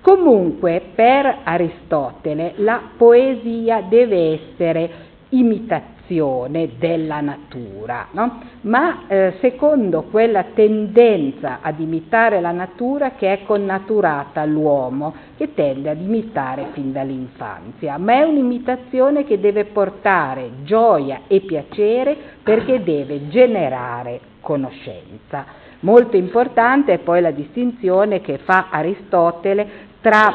Comunque, 0.00 0.82
per 0.92 1.42
Aristotele 1.44 2.54
la 2.56 2.82
poesia 2.96 3.80
deve 3.82 4.32
essere 4.32 4.90
imitazione 5.28 5.95
imitazione 6.06 6.70
della 6.78 7.20
natura, 7.20 8.08
no? 8.12 8.40
ma 8.62 9.06
eh, 9.08 9.34
secondo 9.40 10.04
quella 10.04 10.44
tendenza 10.54 11.58
ad 11.60 11.80
imitare 11.80 12.40
la 12.40 12.52
natura 12.52 13.12
che 13.12 13.32
è 13.32 13.44
connaturata 13.44 14.40
all'uomo, 14.40 15.14
che 15.36 15.52
tende 15.54 15.90
ad 15.90 16.00
imitare 16.00 16.68
fin 16.72 16.92
dall'infanzia, 16.92 17.98
ma 17.98 18.14
è 18.14 18.22
un'imitazione 18.22 19.24
che 19.24 19.40
deve 19.40 19.64
portare 19.64 20.50
gioia 20.62 21.22
e 21.26 21.40
piacere 21.40 22.16
perché 22.42 22.82
deve 22.82 23.28
generare 23.28 24.20
conoscenza. 24.40 25.64
Molto 25.80 26.16
importante 26.16 26.94
è 26.94 26.98
poi 26.98 27.20
la 27.20 27.32
distinzione 27.32 28.20
che 28.20 28.38
fa 28.38 28.68
Aristotele 28.70 29.94
tra 30.00 30.32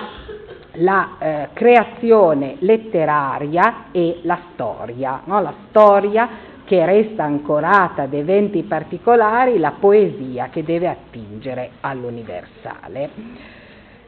la 0.76 1.18
eh, 1.20 1.48
creazione 1.54 2.56
letteraria 2.60 3.86
e 3.92 4.20
la 4.24 4.40
storia. 4.54 5.22
No? 5.26 5.42
La 5.42 5.54
storia 5.70 6.30
che 6.64 6.86
resta 6.86 7.24
ancorata 7.24 8.04
ad 8.04 8.14
eventi 8.14 8.64
particolari, 8.64 9.60
la 9.60 9.74
poesia 9.78 10.48
che 10.50 10.64
deve 10.64 10.88
attingere 10.88 11.72
all'universale. 11.82 13.10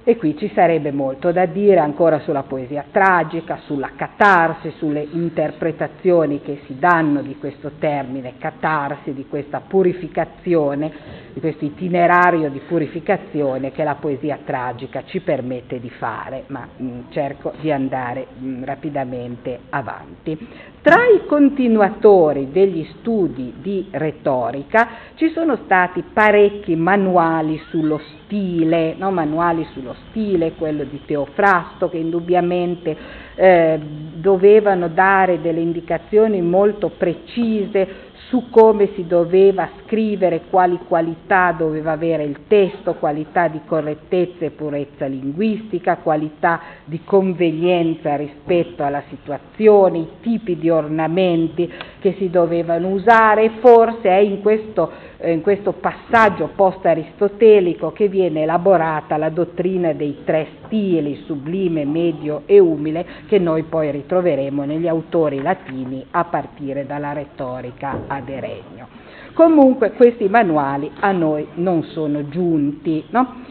E 0.05 0.17
qui 0.17 0.37
ci 0.37 0.51
sarebbe 0.53 0.91
molto 0.91 1.31
da 1.31 1.45
dire 1.45 1.79
ancora 1.79 2.19
sulla 2.19 2.43
poesia 2.43 2.83
tragica, 2.91 3.59
sulla 3.65 3.91
catarsi, 3.95 4.73
sulle 4.77 5.07
interpretazioni 5.11 6.41
che 6.41 6.61
si 6.65 6.77
danno 6.77 7.21
di 7.21 7.37
questo 7.37 7.71
termine 7.79 8.33
catarsi, 8.37 9.13
di 9.13 9.25
questa 9.27 9.61
purificazione, 9.65 10.91
di 11.33 11.39
questo 11.39 11.65
itinerario 11.65 12.49
di 12.49 12.59
purificazione 12.59 13.71
che 13.71 13.83
la 13.83 13.95
poesia 13.95 14.37
tragica 14.45 15.03
ci 15.05 15.19
permette 15.19 15.79
di 15.79 15.89
fare, 15.89 16.43
ma 16.47 16.67
mh, 16.77 16.85
mm, 16.85 16.99
cerco 17.09 17.53
di 17.59 17.71
andare 17.71 18.27
mh, 18.37 18.47
mm, 18.47 18.63
rapidamente 18.63 19.59
avanti. 19.69 20.37
Tra 20.81 21.07
i 21.07 21.25
continuatori 21.25 22.51
degli 22.51 22.85
studi 22.99 23.53
di 23.57 23.87
retorica 23.89 24.89
ci 25.15 25.29
sono 25.29 25.57
stati 25.63 26.03
parecchi 26.13 26.75
manuali 26.75 27.59
sullo 27.69 27.99
stile, 28.25 28.93
no? 28.97 29.09
manuali 29.09 29.65
sullo 29.71 29.95
stile, 30.09 30.53
quello 30.53 30.83
di 30.83 31.01
Teofrasto 31.05 31.89
che 31.89 31.97
indubbiamente 31.97 32.95
eh, 33.35 33.79
dovevano 34.13 34.89
dare 34.89 35.41
delle 35.41 35.61
indicazioni 35.61 36.41
molto 36.41 36.89
precise 36.89 38.11
su 38.33 38.49
come 38.49 38.89
si 38.95 39.05
doveva 39.05 39.69
scrivere, 39.83 40.45
quali 40.49 40.79
qualità 40.87 41.53
doveva 41.55 41.91
avere 41.91 42.23
il 42.23 42.47
testo, 42.47 42.95
qualità 42.95 43.47
di 43.47 43.59
correttezza 43.63 44.43
e 44.45 44.49
purezza 44.49 45.05
linguistica, 45.05 45.97
qualità 45.97 46.59
di 46.83 47.01
convenienza 47.03 48.15
rispetto 48.15 48.83
alla 48.83 49.03
situazione, 49.07 49.99
i 49.99 50.07
tipi 50.21 50.57
di 50.57 50.67
ornamenti 50.71 51.71
che 51.99 52.15
si 52.17 52.31
dovevano 52.31 52.87
usare. 52.87 53.51
Forse 53.59 54.09
è 54.09 54.17
in 54.17 54.41
questo, 54.41 54.91
in 55.29 55.41
questo 55.41 55.73
passaggio 55.73 56.51
post-aristotelico 56.55 57.91
che 57.91 58.07
viene 58.07 58.43
elaborata 58.43 59.17
la 59.17 59.29
dottrina 59.29 59.93
dei 59.93 60.19
tre 60.25 60.47
stili, 60.65 61.23
sublime, 61.25 61.85
medio 61.85 62.43
e 62.45 62.59
umile, 62.59 63.05
che 63.27 63.39
noi 63.39 63.63
poi 63.63 63.91
ritroveremo 63.91 64.65
negli 64.65 64.87
autori 64.87 65.41
latini 65.41 66.05
a 66.11 66.25
partire 66.25 66.85
dalla 66.85 67.13
retorica 67.13 68.03
ad 68.07 68.27
Eregno. 68.27 68.87
Comunque 69.33 69.93
questi 69.93 70.27
manuali 70.27 70.91
a 70.99 71.11
noi 71.11 71.47
non 71.55 71.83
sono 71.83 72.27
giunti, 72.27 73.03
no? 73.09 73.41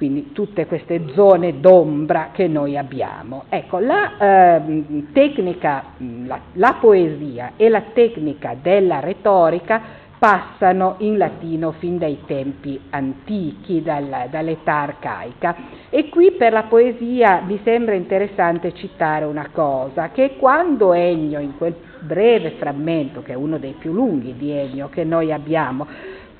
quindi 0.00 0.32
tutte 0.32 0.64
queste 0.64 1.12
zone 1.12 1.60
d'ombra 1.60 2.30
che 2.32 2.48
noi 2.48 2.78
abbiamo. 2.78 3.44
Ecco, 3.50 3.80
la 3.80 4.56
eh, 4.56 4.84
tecnica, 5.12 5.84
la, 6.24 6.40
la 6.54 6.76
poesia 6.80 7.52
e 7.56 7.68
la 7.68 7.82
tecnica 7.92 8.56
della 8.60 9.00
retorica 9.00 9.99
passano 10.20 10.96
in 10.98 11.16
latino 11.16 11.72
fin 11.72 11.96
dai 11.96 12.18
tempi 12.26 12.78
antichi, 12.90 13.82
dal, 13.82 14.26
dall'età 14.28 14.74
arcaica. 14.74 15.56
E 15.88 16.10
qui 16.10 16.32
per 16.32 16.52
la 16.52 16.64
poesia 16.64 17.40
mi 17.40 17.58
sembra 17.64 17.94
interessante 17.94 18.74
citare 18.74 19.24
una 19.24 19.48
cosa, 19.50 20.10
che 20.10 20.36
quando 20.36 20.92
Ennio, 20.92 21.40
in 21.40 21.56
quel 21.56 21.74
breve 22.00 22.50
frammento, 22.58 23.22
che 23.22 23.32
è 23.32 23.34
uno 23.34 23.56
dei 23.56 23.74
più 23.78 23.94
lunghi 23.94 24.36
di 24.36 24.50
Ennio 24.50 24.90
che 24.90 25.04
noi 25.04 25.32
abbiamo, 25.32 25.86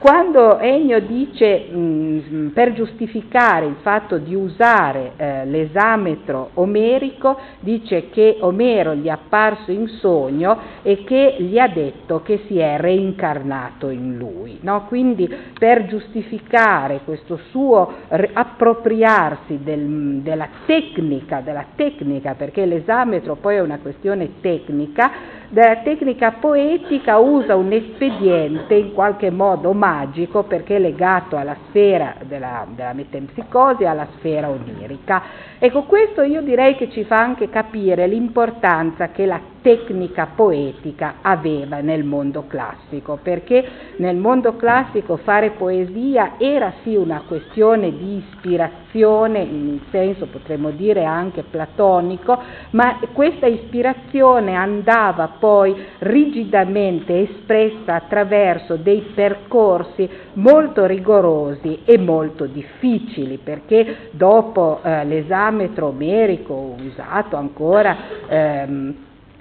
quando 0.00 0.58
Ennio 0.58 0.98
dice 1.02 1.66
mh, 1.70 1.78
mm, 1.78 2.48
per 2.54 2.72
giustificare 2.72 3.66
il 3.66 3.76
fatto 3.82 4.16
di 4.16 4.34
usare 4.34 5.12
eh, 5.16 5.44
l'esametro 5.44 6.52
omerico, 6.54 7.38
dice 7.60 8.08
che 8.08 8.38
Omero 8.40 8.94
gli 8.94 9.08
è 9.08 9.10
apparso 9.10 9.70
in 9.70 9.86
sogno 9.88 10.56
e 10.80 11.04
che 11.04 11.36
gli 11.40 11.58
ha 11.58 11.68
detto 11.68 12.22
che 12.22 12.44
si 12.46 12.58
è 12.58 12.78
reincarnato 12.78 13.90
in 13.90 14.16
lui. 14.16 14.56
No? 14.62 14.86
Quindi 14.88 15.28
per 15.58 15.84
giustificare 15.84 17.00
questo 17.04 17.38
suo 17.50 17.92
appropriarsi 18.08 19.58
del, 19.62 20.20
della 20.22 20.48
tecnica, 20.64 21.42
della 21.42 21.66
tecnica, 21.76 22.32
perché 22.32 22.64
l'esametro 22.64 23.34
poi 23.34 23.56
è 23.56 23.60
una 23.60 23.78
questione 23.82 24.40
tecnica, 24.40 25.38
della 25.50 25.78
tecnica 25.78 26.36
poetica 26.38 27.18
usa 27.18 27.56
un 27.56 27.72
espediente 27.72 28.74
in 28.74 28.92
qualche 28.92 29.30
modo 29.30 29.72
magico 29.90 30.44
perché 30.44 30.76
è 30.76 30.78
legato 30.78 31.36
alla 31.36 31.56
sfera 31.68 32.14
della, 32.22 32.64
della 32.68 32.92
metempsicosi, 32.92 33.84
alla 33.84 34.06
sfera 34.16 34.48
onirica. 34.48 35.22
Ecco, 35.62 35.82
questo 35.82 36.22
io 36.22 36.40
direi 36.40 36.74
che 36.74 36.88
ci 36.90 37.04
fa 37.04 37.18
anche 37.18 37.50
capire 37.50 38.06
l'importanza 38.06 39.10
che 39.10 39.26
la 39.26 39.38
tecnica 39.60 40.28
poetica 40.34 41.16
aveva 41.20 41.80
nel 41.80 42.02
mondo 42.02 42.46
classico, 42.46 43.18
perché 43.22 43.62
nel 43.96 44.16
mondo 44.16 44.56
classico 44.56 45.18
fare 45.18 45.50
poesia 45.50 46.36
era 46.38 46.72
sì 46.82 46.96
una 46.96 47.24
questione 47.28 47.94
di 47.94 48.16
ispirazione, 48.16 49.40
in 49.40 49.80
senso 49.90 50.28
potremmo 50.28 50.70
dire 50.70 51.04
anche 51.04 51.42
platonico, 51.42 52.38
ma 52.70 52.98
questa 53.12 53.46
ispirazione 53.46 54.54
andava 54.54 55.34
poi 55.38 55.76
rigidamente 55.98 57.20
espressa 57.20 57.96
attraverso 57.96 58.76
dei 58.76 59.12
percorsi 59.14 60.08
molto 60.34 60.86
rigorosi 60.86 61.80
e 61.84 61.98
molto 61.98 62.46
difficili, 62.46 63.36
perché 63.36 64.08
dopo 64.12 64.80
eh, 64.82 65.04
l'esametro 65.50 65.88
omerico 65.88 66.74
usato 66.78 67.36
ancora 67.36 67.96
ehm, 68.28 68.94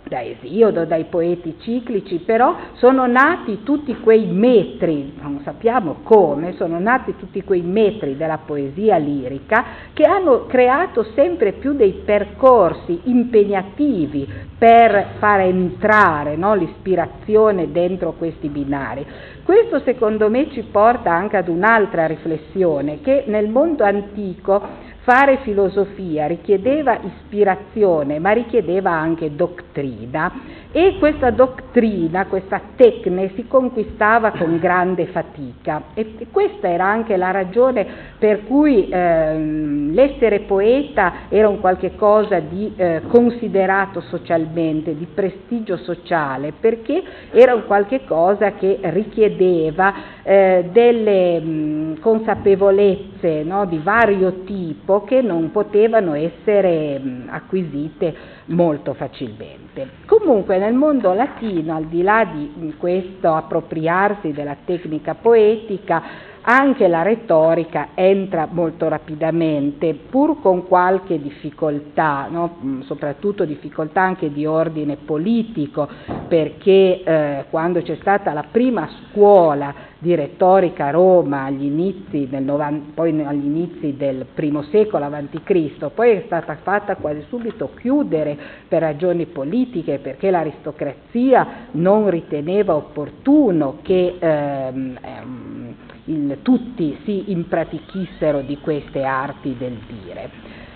da 0.09 0.23
Esiodo, 0.23 0.85
dai 0.85 1.05
poeti 1.05 1.55
ciclici, 1.59 2.17
però 2.25 2.55
sono 2.73 3.05
nati 3.05 3.61
tutti 3.63 3.95
quei 3.99 4.25
metri, 4.25 5.13
non 5.21 5.41
sappiamo 5.43 5.97
come, 6.01 6.53
sono 6.53 6.79
nati 6.79 7.15
tutti 7.15 7.43
quei 7.43 7.61
metri 7.61 8.17
della 8.17 8.39
poesia 8.43 8.97
lirica 8.97 9.63
che 9.93 10.03
hanno 10.05 10.47
creato 10.47 11.03
sempre 11.13 11.53
più 11.53 11.73
dei 11.73 12.01
percorsi 12.03 13.01
impegnativi 13.03 14.27
per 14.57 15.15
far 15.19 15.41
entrare 15.41 16.35
no, 16.35 16.55
l'ispirazione 16.55 17.71
dentro 17.71 18.13
questi 18.13 18.47
binari. 18.49 19.05
Questo 19.43 19.79
secondo 19.81 20.29
me 20.29 20.49
ci 20.51 20.63
porta 20.63 21.11
anche 21.11 21.37
ad 21.37 21.47
un'altra 21.47 22.07
riflessione, 22.07 22.99
che 23.01 23.23
nel 23.27 23.47
mondo 23.47 23.83
antico 23.83 24.87
Fare 25.01 25.39
filosofia 25.43 26.27
richiedeva 26.27 26.99
ispirazione, 27.01 28.19
ma 28.19 28.31
richiedeva 28.31 28.91
anche 28.91 29.33
dottrina. 29.33 30.31
E 30.71 30.97
questa 30.99 31.31
dottrina, 31.31 32.25
questa 32.25 32.61
tecne 32.75 33.31
si 33.33 33.47
conquistava 33.47 34.31
con 34.31 34.59
grande 34.59 35.07
fatica. 35.07 35.83
E 35.93 36.27
questa 36.31 36.67
era 36.67 36.85
anche 36.85 37.15
la 37.17 37.31
ragione 37.31 37.87
per 38.19 38.43
cui 38.43 38.89
eh, 38.89 39.37
l'essere 39.37 40.41
poeta 40.41 41.13
era 41.29 41.47
un 41.47 41.59
qualche 41.59 41.95
cosa 41.95 42.39
di 42.39 42.73
eh, 42.75 43.01
considerato 43.07 44.01
socialmente, 44.01 44.95
di 44.95 45.07
prestigio 45.11 45.77
sociale, 45.77 46.53
perché 46.59 47.01
era 47.31 47.55
un 47.55 47.65
qualche 47.65 48.03
cosa 48.05 48.51
che 48.51 48.79
richiedeva 48.81 49.93
eh, 50.23 50.69
delle 50.71 51.39
mh, 51.39 51.99
consapevolezze 52.01 53.43
no, 53.43 53.65
di 53.65 53.79
vario 53.81 54.43
tipo 54.43 54.88
che 55.03 55.21
non 55.21 55.51
potevano 55.51 56.15
essere 56.15 56.99
acquisite 57.27 58.13
molto 58.45 58.93
facilmente. 58.93 59.87
Comunque 60.05 60.57
nel 60.57 60.73
mondo 60.73 61.13
latino, 61.13 61.75
al 61.75 61.85
di 61.85 62.01
là 62.01 62.25
di 62.25 62.73
questo 62.77 63.35
appropriarsi 63.35 64.31
della 64.31 64.57
tecnica 64.65 65.13
poetica, 65.13 66.01
anche 66.41 66.87
la 66.87 67.01
retorica 67.01 67.89
entra 67.93 68.47
molto 68.49 68.87
rapidamente, 68.87 69.93
pur 69.93 70.41
con 70.41 70.67
qualche 70.67 71.19
difficoltà, 71.19 72.27
no? 72.29 72.57
Mm, 72.63 72.81
soprattutto 72.81 73.45
difficoltà 73.45 74.01
anche 74.01 74.31
di 74.31 74.45
ordine 74.45 74.97
politico, 74.97 75.87
perché 76.27 77.03
eh, 77.03 77.45
quando 77.49 77.81
c'è 77.81 77.97
stata 77.99 78.33
la 78.33 78.45
prima 78.49 78.87
scuola 79.11 79.87
di 79.99 80.15
retorica 80.15 80.85
a 80.85 80.91
Roma 80.91 81.43
agli 81.43 81.65
inizi, 81.65 82.27
del 82.29 82.43
90, 82.43 82.91
poi 82.93 83.21
agli 83.21 83.45
inizi 83.45 83.97
del 83.97 84.25
primo 84.33 84.63
secolo 84.63 85.05
a.C., 85.05 85.89
poi 85.93 86.11
è 86.11 86.23
stata 86.25 86.57
fatta 86.61 86.95
quasi 86.95 87.23
subito 87.27 87.71
chiudere 87.75 88.37
per 88.67 88.81
ragioni 88.81 89.25
politiche, 89.25 89.99
perché 89.99 90.31
l'aristocrazia 90.31 91.67
non 91.71 92.09
riteneva 92.09 92.75
opportuno 92.75 93.79
che 93.81 94.15
ehm, 94.17 94.97
ehm 95.01 95.75
il, 96.09 96.39
tutti 96.41 96.99
si 97.03 97.31
impratichissero 97.31 98.41
di 98.41 98.57
queste 98.57 99.03
arti 99.03 99.55
del 99.57 99.77
dire. 99.87 100.29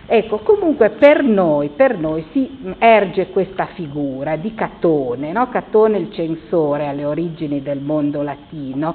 Ecco, 0.06 0.40
comunque 0.40 0.92
per 0.92 1.24
noi, 1.24 1.70
per 1.70 1.98
noi 1.98 2.26
si 2.32 2.76
erge 2.78 3.30
questa 3.30 3.68
figura 3.68 4.36
di 4.36 4.54
Catone, 4.54 5.32
no? 5.32 5.50
Catone 5.50 5.98
il 5.98 6.12
censore 6.12 6.88
alle 6.88 7.06
origini 7.06 7.62
del 7.62 7.80
mondo 7.80 8.22
latino, 8.22 8.94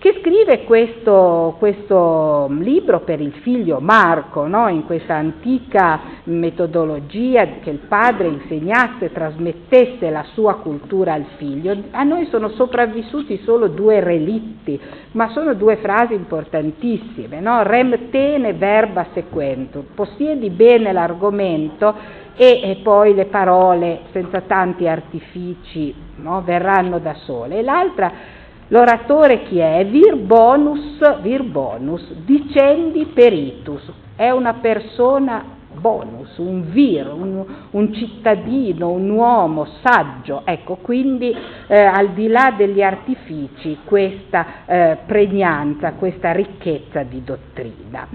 che 0.00 0.16
scrive 0.18 0.64
questo, 0.64 1.56
questo, 1.58 2.48
libro 2.48 3.00
per 3.00 3.20
il 3.20 3.34
figlio 3.42 3.80
Marco, 3.80 4.46
no? 4.46 4.66
in 4.68 4.86
questa 4.86 5.16
antica 5.16 6.00
metodologia 6.24 7.46
che 7.60 7.68
il 7.68 7.80
padre 7.86 8.28
insegnasse, 8.28 9.12
trasmettesse 9.12 10.08
la 10.08 10.24
sua 10.32 10.54
cultura 10.54 11.12
al 11.12 11.26
figlio. 11.36 11.76
A 11.90 12.02
noi 12.04 12.24
sono 12.30 12.48
sopravvissuti 12.48 13.42
solo 13.44 13.68
due 13.68 14.00
relitti, 14.00 14.80
ma 15.12 15.28
sono 15.32 15.52
due 15.52 15.76
frasi 15.76 16.14
importantissime, 16.14 17.40
no? 17.40 17.62
rem 17.62 18.08
tene 18.08 18.54
verba 18.54 19.08
sequentur, 19.12 19.84
possiedi 19.94 20.48
bene 20.48 20.92
l'argomento 20.92 21.94
e, 22.36 22.60
e, 22.62 22.80
poi 22.82 23.12
le 23.12 23.26
parole 23.26 24.00
senza 24.12 24.40
tanti 24.40 24.88
artifici 24.88 25.94
no? 26.16 26.40
verranno 26.42 26.98
da 27.00 27.12
sole. 27.12 27.58
E 27.58 27.62
l'altra 27.62 28.38
L'oratore 28.72 29.42
chi 29.44 29.58
è? 29.58 29.84
Vir 29.84 30.16
bonus, 30.16 30.98
vir 31.22 31.42
bonus, 31.42 32.08
dicendi 32.24 33.04
peritus, 33.06 33.82
è 34.14 34.30
una 34.30 34.54
persona 34.54 35.58
bonus, 35.72 36.36
un 36.36 36.70
vir, 36.70 37.08
un, 37.12 37.44
un 37.70 37.92
cittadino, 37.92 38.90
un 38.90 39.10
uomo 39.10 39.66
saggio, 39.82 40.42
ecco, 40.44 40.76
quindi 40.76 41.34
eh, 41.66 41.80
al 41.80 42.10
di 42.10 42.28
là 42.28 42.54
degli 42.56 42.80
artifici 42.80 43.78
questa 43.84 44.46
eh, 44.66 44.98
pregnanza, 45.04 45.94
questa 45.94 46.30
ricchezza 46.30 47.02
di 47.02 47.24
dottrina. 47.24 48.06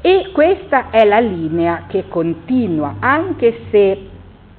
E 0.00 0.30
questa 0.32 0.90
è 0.90 1.04
la 1.04 1.18
linea 1.18 1.86
che 1.88 2.04
continua, 2.06 2.96
anche 3.00 3.62
se 3.72 4.12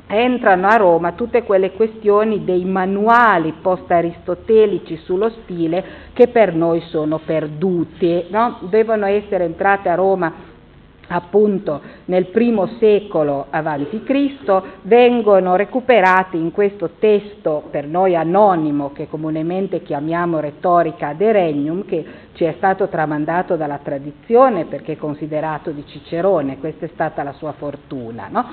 entrano 0.08 0.68
a 0.68 0.76
Roma 0.76 1.14
tutte 1.14 1.44
quelle 1.44 1.72
questioni 1.72 2.44
dei 2.44 2.64
manuali 2.66 3.54
post-aristotelici 3.62 4.98
sullo 4.98 5.30
stile 5.30 5.84
che 6.14 6.28
per 6.28 6.54
noi 6.54 6.82
sono 6.90 7.20
perduti, 7.20 8.26
no? 8.30 8.60
devono 8.70 9.06
essere 9.06 9.46
entrate 9.46 9.90
a 9.90 9.96
Roma 9.96 10.54
appunto 11.08 11.82
nel 12.06 12.28
primo 12.28 12.68
secolo 12.80 13.48
avanti 13.50 14.04
Cristo, 14.04 14.64
vengono 14.84 15.56
recuperati 15.56 16.38
in 16.38 16.52
questo 16.52 16.92
testo 17.00 17.64
per 17.70 17.86
noi 17.86 18.16
anonimo 18.16 18.92
che 18.92 19.08
comunemente 19.08 19.82
chiamiamo 19.82 20.40
retorica 20.40 21.10
ad 21.10 21.22
Eregnum, 21.22 21.86
che 21.86 22.06
ci 22.34 22.44
è 22.44 22.54
stato 22.58 22.88
tramandato 22.88 23.56
dalla 23.56 23.80
tradizione 23.84 24.66
perché 24.66 24.94
è 24.94 24.98
considerato 24.98 25.72
di 25.72 25.86
Cicerone, 25.86 26.58
questa 26.58 26.86
è 26.86 26.90
stata 26.94 27.24
la 27.24 27.34
sua 27.34 27.54
fortuna. 27.54 28.28
No? 28.30 28.46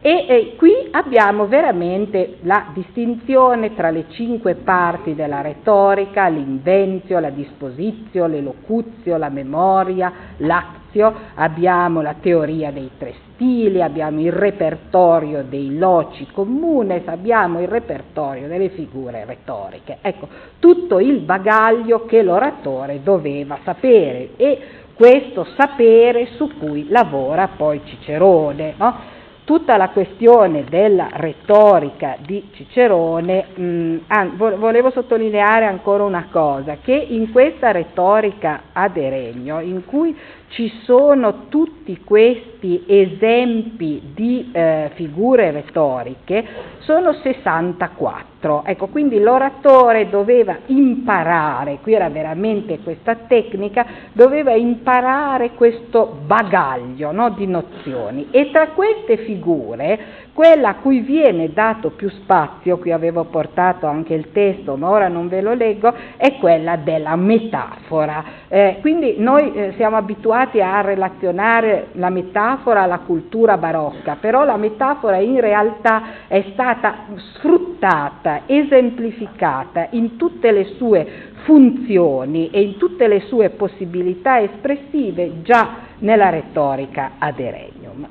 E 0.00 0.26
eh, 0.28 0.54
qui 0.56 0.72
abbiamo 0.92 1.48
veramente 1.48 2.36
la 2.42 2.66
distinzione 2.72 3.74
tra 3.74 3.90
le 3.90 4.04
cinque 4.10 4.54
parti 4.54 5.16
della 5.16 5.40
retorica, 5.40 6.28
l'invenzio, 6.28 7.18
la 7.18 7.30
disposizio, 7.30 8.28
l'elocuzio, 8.28 9.16
la 9.16 9.28
memoria, 9.28 10.12
l'azio, 10.36 11.12
abbiamo 11.34 12.00
la 12.00 12.14
teoria 12.20 12.70
dei 12.70 12.90
tre 12.96 13.14
stili, 13.32 13.82
abbiamo 13.82 14.20
il 14.20 14.30
repertorio 14.30 15.42
dei 15.42 15.76
loci 15.76 16.28
comunes, 16.32 17.02
abbiamo 17.06 17.60
il 17.60 17.66
repertorio 17.66 18.46
delle 18.46 18.68
figure 18.68 19.24
retoriche. 19.24 19.98
Ecco, 20.00 20.28
tutto 20.60 21.00
il 21.00 21.18
bagaglio 21.20 22.04
che 22.04 22.22
l'oratore 22.22 23.02
doveva 23.02 23.58
sapere 23.64 24.30
e 24.36 24.60
questo 24.94 25.44
sapere 25.56 26.26
su 26.36 26.56
cui 26.56 26.86
lavora 26.88 27.48
poi 27.56 27.80
Cicerone. 27.84 28.74
No? 28.76 29.16
Tutta 29.48 29.78
la 29.78 29.88
questione 29.88 30.64
della 30.64 31.08
retorica 31.10 32.18
di 32.20 32.50
Cicerone, 32.52 33.46
mh, 33.54 33.96
volevo 34.36 34.90
sottolineare 34.90 35.64
ancora 35.64 36.04
una 36.04 36.28
cosa, 36.30 36.76
che 36.82 36.92
in 36.92 37.32
questa 37.32 37.70
retorica 37.70 38.64
ad 38.74 38.98
Eregno, 38.98 39.60
in 39.60 39.86
cui 39.86 40.14
ci 40.48 40.72
sono 40.84 41.48
tutti 41.48 42.00
questi 42.02 42.84
esempi 42.86 44.12
di 44.14 44.50
eh, 44.52 44.90
figure 44.94 45.50
retoriche, 45.50 46.44
sono 46.80 47.12
64. 47.12 48.64
Ecco, 48.64 48.86
quindi 48.86 49.20
l'oratore 49.20 50.08
doveva 50.08 50.56
imparare, 50.66 51.78
qui 51.82 51.92
era 51.92 52.08
veramente 52.08 52.78
questa 52.78 53.14
tecnica, 53.14 53.84
doveva 54.12 54.52
imparare 54.52 55.50
questo 55.50 56.18
bagaglio 56.24 57.10
no, 57.10 57.30
di 57.30 57.46
nozioni 57.46 58.28
e 58.30 58.50
tra 58.50 58.68
queste 58.68 59.18
figure 59.18 60.26
quella 60.32 60.68
a 60.68 60.74
cui 60.76 61.00
viene 61.00 61.52
dato 61.52 61.90
più 61.90 62.08
spazio, 62.08 62.78
qui 62.78 62.92
avevo 62.92 63.24
portato 63.24 63.86
anche 63.86 64.14
il 64.14 64.30
testo, 64.30 64.76
ma 64.76 64.88
ora 64.88 65.08
non 65.08 65.26
ve 65.26 65.40
lo 65.40 65.52
leggo, 65.52 65.92
è 66.16 66.36
quella 66.38 66.76
della 66.76 67.16
metafora. 67.16 68.24
Eh, 68.46 68.78
quindi 68.80 69.16
noi 69.18 69.52
eh, 69.52 69.72
siamo 69.76 69.96
abituati 69.96 70.37
a 70.40 70.80
relazionare 70.80 71.88
la 71.92 72.10
metafora 72.10 72.82
alla 72.82 73.00
cultura 73.00 73.56
barocca, 73.56 74.16
però 74.20 74.44
la 74.44 74.56
metafora 74.56 75.16
in 75.16 75.40
realtà 75.40 76.26
è 76.28 76.44
stata 76.52 77.06
sfruttata, 77.34 78.42
esemplificata 78.46 79.88
in 79.90 80.16
tutte 80.16 80.52
le 80.52 80.64
sue 80.76 81.06
funzioni 81.44 82.50
e 82.50 82.62
in 82.62 82.76
tutte 82.76 83.08
le 83.08 83.20
sue 83.20 83.50
possibilità 83.50 84.40
espressive 84.40 85.42
già 85.42 85.86
nella 85.98 86.28
retorica 86.28 87.12
ad 87.18 87.38
Eregnum. 87.38 88.08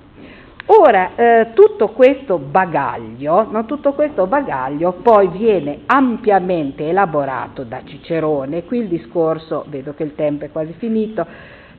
Ora, 0.70 1.12
eh, 1.16 1.48
tutto, 1.54 1.90
questo 1.90 2.38
bagaglio, 2.40 3.48
no, 3.50 3.64
tutto 3.64 3.94
questo 3.94 4.28
bagaglio 4.28 4.98
poi 5.02 5.30
viene 5.30 5.84
ampiamente 5.86 6.90
elaborato 6.90 7.64
da 7.64 7.80
Cicerone, 7.86 8.66
qui 8.66 8.80
il 8.80 8.88
discorso, 8.90 9.64
vedo 9.70 9.94
che 9.94 10.04
il 10.04 10.14
tempo 10.14 10.44
è 10.44 10.52
quasi 10.52 10.74
finito, 10.74 11.26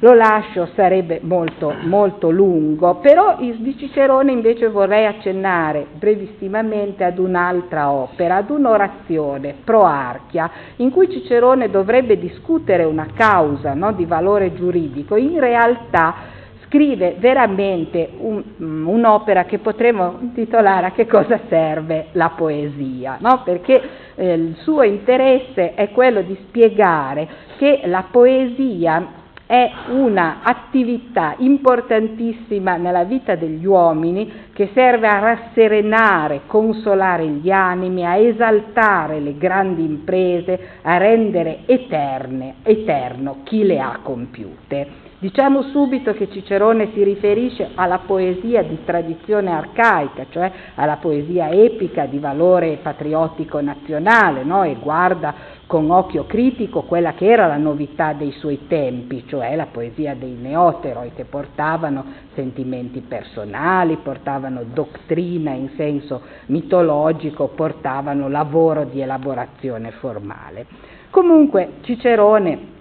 lo 0.01 0.15
lascio, 0.15 0.69
sarebbe 0.75 1.21
molto, 1.23 1.75
molto 1.83 2.31
lungo, 2.31 2.97
però 2.97 3.37
di 3.39 3.77
Cicerone 3.77 4.31
invece 4.31 4.69
vorrei 4.69 5.07
accennare 5.07 5.87
brevissimamente 5.93 7.03
ad 7.03 7.19
un'altra 7.19 7.91
opera, 7.91 8.37
ad 8.37 8.51
un'orazione, 8.51 9.57
Proarchia, 9.65 10.51
in 10.77 10.91
cui 10.91 11.11
Cicerone 11.11 11.69
dovrebbe 11.69 12.19
discutere 12.19 12.85
una 12.85 13.09
causa 13.13 13.75
no, 13.75 13.93
di 13.93 14.05
valore 14.05 14.55
giuridico, 14.55 15.17
in 15.17 15.41
realtà 15.41 16.37
scrive 16.69 17.17
veramente 17.19 18.11
un, 18.19 18.43
mm, 18.63 18.87
un'opera 18.87 19.45
che 19.45 19.59
potremmo 19.59 20.19
intitolare 20.21 20.87
A 20.87 20.91
che 20.93 21.07
cosa 21.07 21.41
serve 21.49 22.09
la 22.13 22.33
poesia, 22.37 23.17
no? 23.21 23.43
perché 23.43 23.83
eh, 24.15 24.35
il 24.35 24.55
suo 24.61 24.83
interesse 24.83 25.75
è 25.75 25.91
quello 25.91 26.21
di 26.21 26.37
spiegare 26.47 27.27
che 27.57 27.81
la 27.85 28.05
poesia 28.11 29.18
è 29.49 29.73
un'attività 29.89 31.35
importantissima 31.39 32.77
nella 32.77 33.05
vita 33.05 33.35
degli 33.35 33.65
uomini 33.65 34.31
che 34.53 34.69
serve 34.75 35.09
a 35.09 35.21
rasserenare, 35.21 36.43
consolare 36.47 37.27
gli 37.27 37.51
animi, 37.51 38.05
a 38.05 38.17
esaltare 38.17 39.21
le 39.21 39.39
grandi 39.39 39.83
imprese, 39.83 40.61
a 40.83 40.99
rendere 40.99 41.61
eterne, 41.65 42.57
eterno 42.63 43.39
chi 43.45 43.65
le 43.65 43.81
ha 43.81 44.01
compiute. 44.03 45.08
Diciamo 45.21 45.63
subito 45.73 46.13
che 46.13 46.31
Cicerone 46.31 46.93
si 46.95 47.03
riferisce 47.03 47.71
alla 47.75 47.99
poesia 47.99 48.63
di 48.63 48.85
tradizione 48.85 49.51
arcaica, 49.51 50.27
cioè 50.31 50.53
alla 50.77 50.99
poesia 50.99 51.51
epica 51.51 52.07
di 52.07 52.21
valore 52.21 52.79
patriottico 52.81 53.61
nazionale, 53.61 54.45
no? 54.45 54.63
e 54.63 54.77
guarda 54.77 55.35
con 55.67 55.91
occhio 55.91 56.25
critico 56.25 56.83
quella 56.83 57.15
che 57.15 57.27
era 57.27 57.49
la 57.49 57.57
novità 57.57 58.13
dei 58.13 58.31
suoi 58.31 58.69
tempi, 58.69 59.25
cioè 59.27 59.57
la 59.57 59.67
poesia 59.67 60.15
dei 60.15 60.37
neoteroi 60.41 61.11
che 61.17 61.25
portavano 61.25 62.05
sentimenti 62.35 63.01
personali, 63.01 63.97
portavano 63.97 64.63
dottrina 64.73 65.51
in 65.51 65.71
senso 65.75 66.23
mitologico, 66.47 67.49
portavano 67.49 68.29
lavoro 68.29 68.85
di 68.85 69.01
elaborazione 69.01 69.91
formale. 69.91 70.65
Comunque 71.11 71.73
Cicerone 71.81 72.77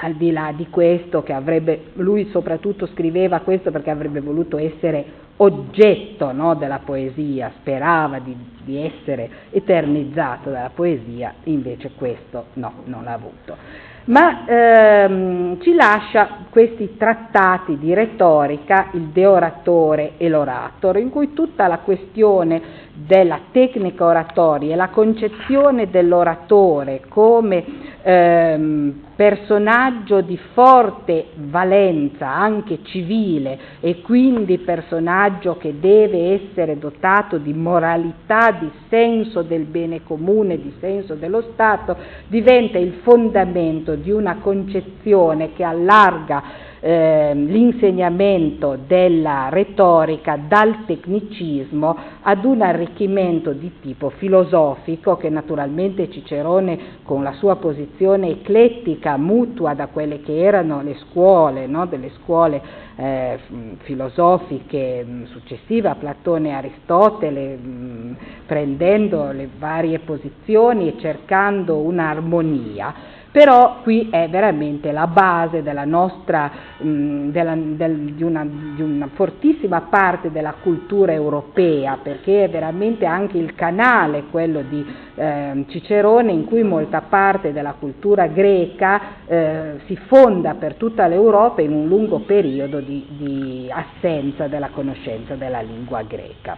al 0.00 0.14
di 0.14 0.30
là 0.30 0.52
di 0.54 0.68
questo, 0.68 1.22
che 1.22 1.32
avrebbe, 1.32 1.86
lui 1.94 2.28
soprattutto 2.30 2.86
scriveva 2.86 3.40
questo 3.40 3.70
perché 3.70 3.90
avrebbe 3.90 4.20
voluto 4.20 4.58
essere 4.58 5.26
oggetto 5.38 6.32
no, 6.32 6.54
della 6.54 6.80
poesia, 6.84 7.52
sperava 7.58 8.18
di, 8.18 8.36
di, 8.64 8.76
essere 8.76 9.28
eternizzato 9.50 10.50
dalla 10.50 10.70
poesia, 10.72 11.34
invece 11.44 11.92
questo 11.96 12.46
no, 12.54 12.82
non 12.84 13.04
l'ha 13.04 13.12
avuto. 13.12 13.56
ma 14.04 14.46
ehm, 14.46 15.60
ci 15.60 15.74
lascia 15.74 16.46
questi 16.48 16.96
trattati 16.96 17.76
di 17.78 17.92
retorica, 17.92 18.90
il 18.92 19.08
De 19.08 19.26
Oratore 19.26 20.12
e 20.16 20.28
l'Orator, 20.28 20.96
in 20.96 21.10
cui 21.10 21.32
tutta 21.32 21.66
la 21.66 21.78
questione 21.78 22.87
della 23.06 23.40
tecnica 23.52 24.04
oratoria 24.04 24.72
e 24.72 24.76
la 24.76 24.88
concezione 24.88 25.88
dell'oratore 25.88 27.02
come 27.08 27.64
ehm, 28.02 29.02
personaggio 29.14 30.20
di 30.20 30.38
forte 30.52 31.26
valenza 31.34 32.28
anche 32.28 32.80
civile 32.82 33.58
e 33.80 34.00
quindi 34.00 34.58
personaggio 34.58 35.56
che 35.56 35.78
deve 35.78 36.32
essere 36.34 36.78
dotato 36.78 37.38
di 37.38 37.52
moralità, 37.52 38.50
di 38.52 38.70
senso 38.88 39.42
del 39.42 39.64
bene 39.64 40.02
comune, 40.02 40.60
di 40.60 40.74
senso 40.80 41.14
dello 41.14 41.42
Stato, 41.52 41.96
diventa 42.26 42.78
il 42.78 43.00
fondamento 43.02 43.94
di 43.94 44.10
una 44.10 44.38
concezione 44.40 45.52
che 45.52 45.62
allarga 45.62 46.42
eh, 46.80 47.32
l'insegnamento 47.34 48.78
della 48.86 49.48
retorica 49.50 50.36
dal 50.36 50.84
tecnicismo 50.86 51.96
ad 52.22 52.44
un 52.44 52.62
arricchimento 52.62 53.52
di 53.52 53.80
tipo 53.80 54.10
filosofico 54.10 55.16
che 55.16 55.28
naturalmente 55.28 56.10
Cicerone 56.10 56.78
con 57.02 57.22
la 57.22 57.32
sua 57.32 57.56
posizione 57.56 58.28
eclettica 58.28 59.16
mutua 59.16 59.74
da 59.74 59.88
quelle 59.88 60.20
che 60.20 60.38
erano 60.38 60.82
le 60.82 60.96
scuole, 61.08 61.66
no? 61.66 61.86
delle 61.86 62.10
scuole 62.22 62.60
eh, 62.96 63.38
filosofiche 63.78 65.06
successive 65.24 65.88
a 65.88 65.94
Platone 65.94 66.48
e 66.48 66.52
Aristotele, 66.52 67.56
mh, 67.56 68.16
prendendo 68.46 69.30
le 69.32 69.48
varie 69.58 70.00
posizioni 70.00 70.88
e 70.88 71.00
cercando 71.00 71.76
un'armonia 71.76 73.16
però 73.30 73.80
qui 73.82 74.08
è 74.10 74.28
veramente 74.28 74.90
la 74.90 75.06
base 75.06 75.62
della 75.62 75.84
nostra, 75.84 76.50
mh, 76.78 77.28
della, 77.28 77.54
del, 77.54 77.96
di, 78.14 78.22
una, 78.22 78.44
di, 78.44 78.80
una, 78.80 79.08
fortissima 79.12 79.82
parte 79.82 80.30
della 80.30 80.54
cultura 80.60 81.12
europea, 81.12 81.98
perché 82.02 82.44
è 82.44 82.48
veramente 82.48 83.04
anche 83.04 83.36
il 83.36 83.54
canale, 83.54 84.24
quello 84.30 84.62
di 84.62 84.84
eh, 85.14 85.64
Cicerone, 85.68 86.32
in 86.32 86.46
cui 86.46 86.62
molta 86.62 87.02
parte 87.02 87.52
della 87.52 87.74
cultura 87.78 88.26
greca 88.26 89.00
eh, 89.26 89.80
si 89.86 89.96
fonda 90.06 90.54
per 90.54 90.74
tutta 90.74 91.06
l'Europa 91.06 91.60
in 91.60 91.72
un 91.72 91.86
lungo 91.86 92.20
periodo 92.20 92.80
di, 92.80 93.06
di 93.10 93.70
assenza 93.70 94.46
della 94.48 94.70
conoscenza 94.70 95.34
della 95.34 95.60
lingua 95.60 96.02
greca. 96.02 96.56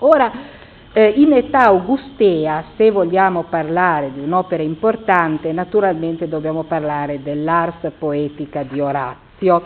Ora, 0.00 0.30
eh, 0.98 1.12
in 1.16 1.34
età 1.34 1.64
augustea, 1.66 2.64
se 2.74 2.90
vogliamo 2.90 3.42
parlare 3.50 4.12
di 4.14 4.20
un'opera 4.20 4.62
importante, 4.62 5.52
naturalmente 5.52 6.26
dobbiamo 6.26 6.62
parlare 6.62 7.22
dell'Ars 7.22 7.92
Poetica 7.98 8.62
di 8.62 8.80
Orazio, 8.80 9.62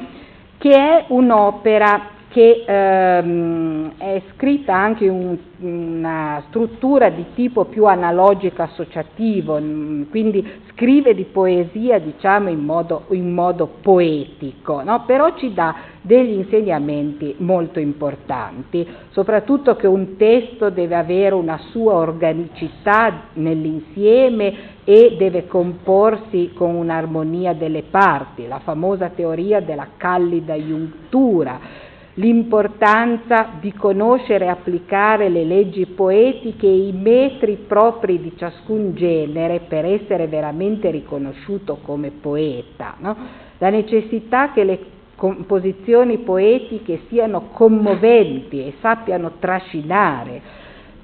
che 0.58 0.72
è 0.72 1.04
un'opera 1.06 2.18
che 2.30 2.64
ehm, 2.64 3.94
è 3.98 4.22
scritta 4.34 4.72
anche 4.72 5.04
in 5.04 5.36
una 5.58 6.42
struttura 6.48 7.10
di 7.10 7.26
tipo 7.34 7.64
più 7.64 7.86
analogico 7.86 8.62
associativo, 8.62 9.58
mm, 9.60 10.02
quindi 10.10 10.48
scrive 10.70 11.12
di 11.14 11.24
poesia 11.24 11.98
diciamo 11.98 12.48
in 12.48 12.60
modo, 12.60 13.06
in 13.10 13.32
modo 13.34 13.68
poetico, 13.82 14.80
no? 14.82 15.02
però 15.06 15.36
ci 15.36 15.52
dà 15.52 15.74
degli 16.00 16.34
insegnamenti 16.34 17.34
molto 17.38 17.80
importanti, 17.80 18.86
soprattutto 19.10 19.74
che 19.74 19.88
un 19.88 20.16
testo 20.16 20.70
deve 20.70 20.94
avere 20.94 21.34
una 21.34 21.58
sua 21.70 21.94
organicità 21.94 23.24
nell'insieme 23.34 24.78
e 24.84 25.16
deve 25.18 25.48
comporsi 25.48 26.52
con 26.54 26.76
un'armonia 26.76 27.54
delle 27.54 27.82
parti, 27.82 28.46
la 28.46 28.60
famosa 28.60 29.08
teoria 29.08 29.60
della 29.60 29.88
callida 29.96 30.54
iuntura, 30.54 31.88
l'importanza 32.20 33.52
di 33.58 33.72
conoscere 33.72 34.44
e 34.44 34.48
applicare 34.48 35.30
le 35.30 35.42
leggi 35.44 35.86
poetiche 35.86 36.66
e 36.66 36.88
i 36.88 36.92
metri 36.92 37.56
propri 37.66 38.20
di 38.20 38.34
ciascun 38.36 38.94
genere 38.94 39.60
per 39.60 39.86
essere 39.86 40.26
veramente 40.26 40.90
riconosciuto 40.90 41.78
come 41.82 42.10
poeta, 42.10 42.96
no? 42.98 43.16
la 43.56 43.70
necessità 43.70 44.52
che 44.52 44.64
le 44.64 44.78
composizioni 45.16 46.18
poetiche 46.18 47.00
siano 47.08 47.48
commoventi 47.52 48.66
e 48.66 48.74
sappiano 48.80 49.32
trascinare, 49.38 50.59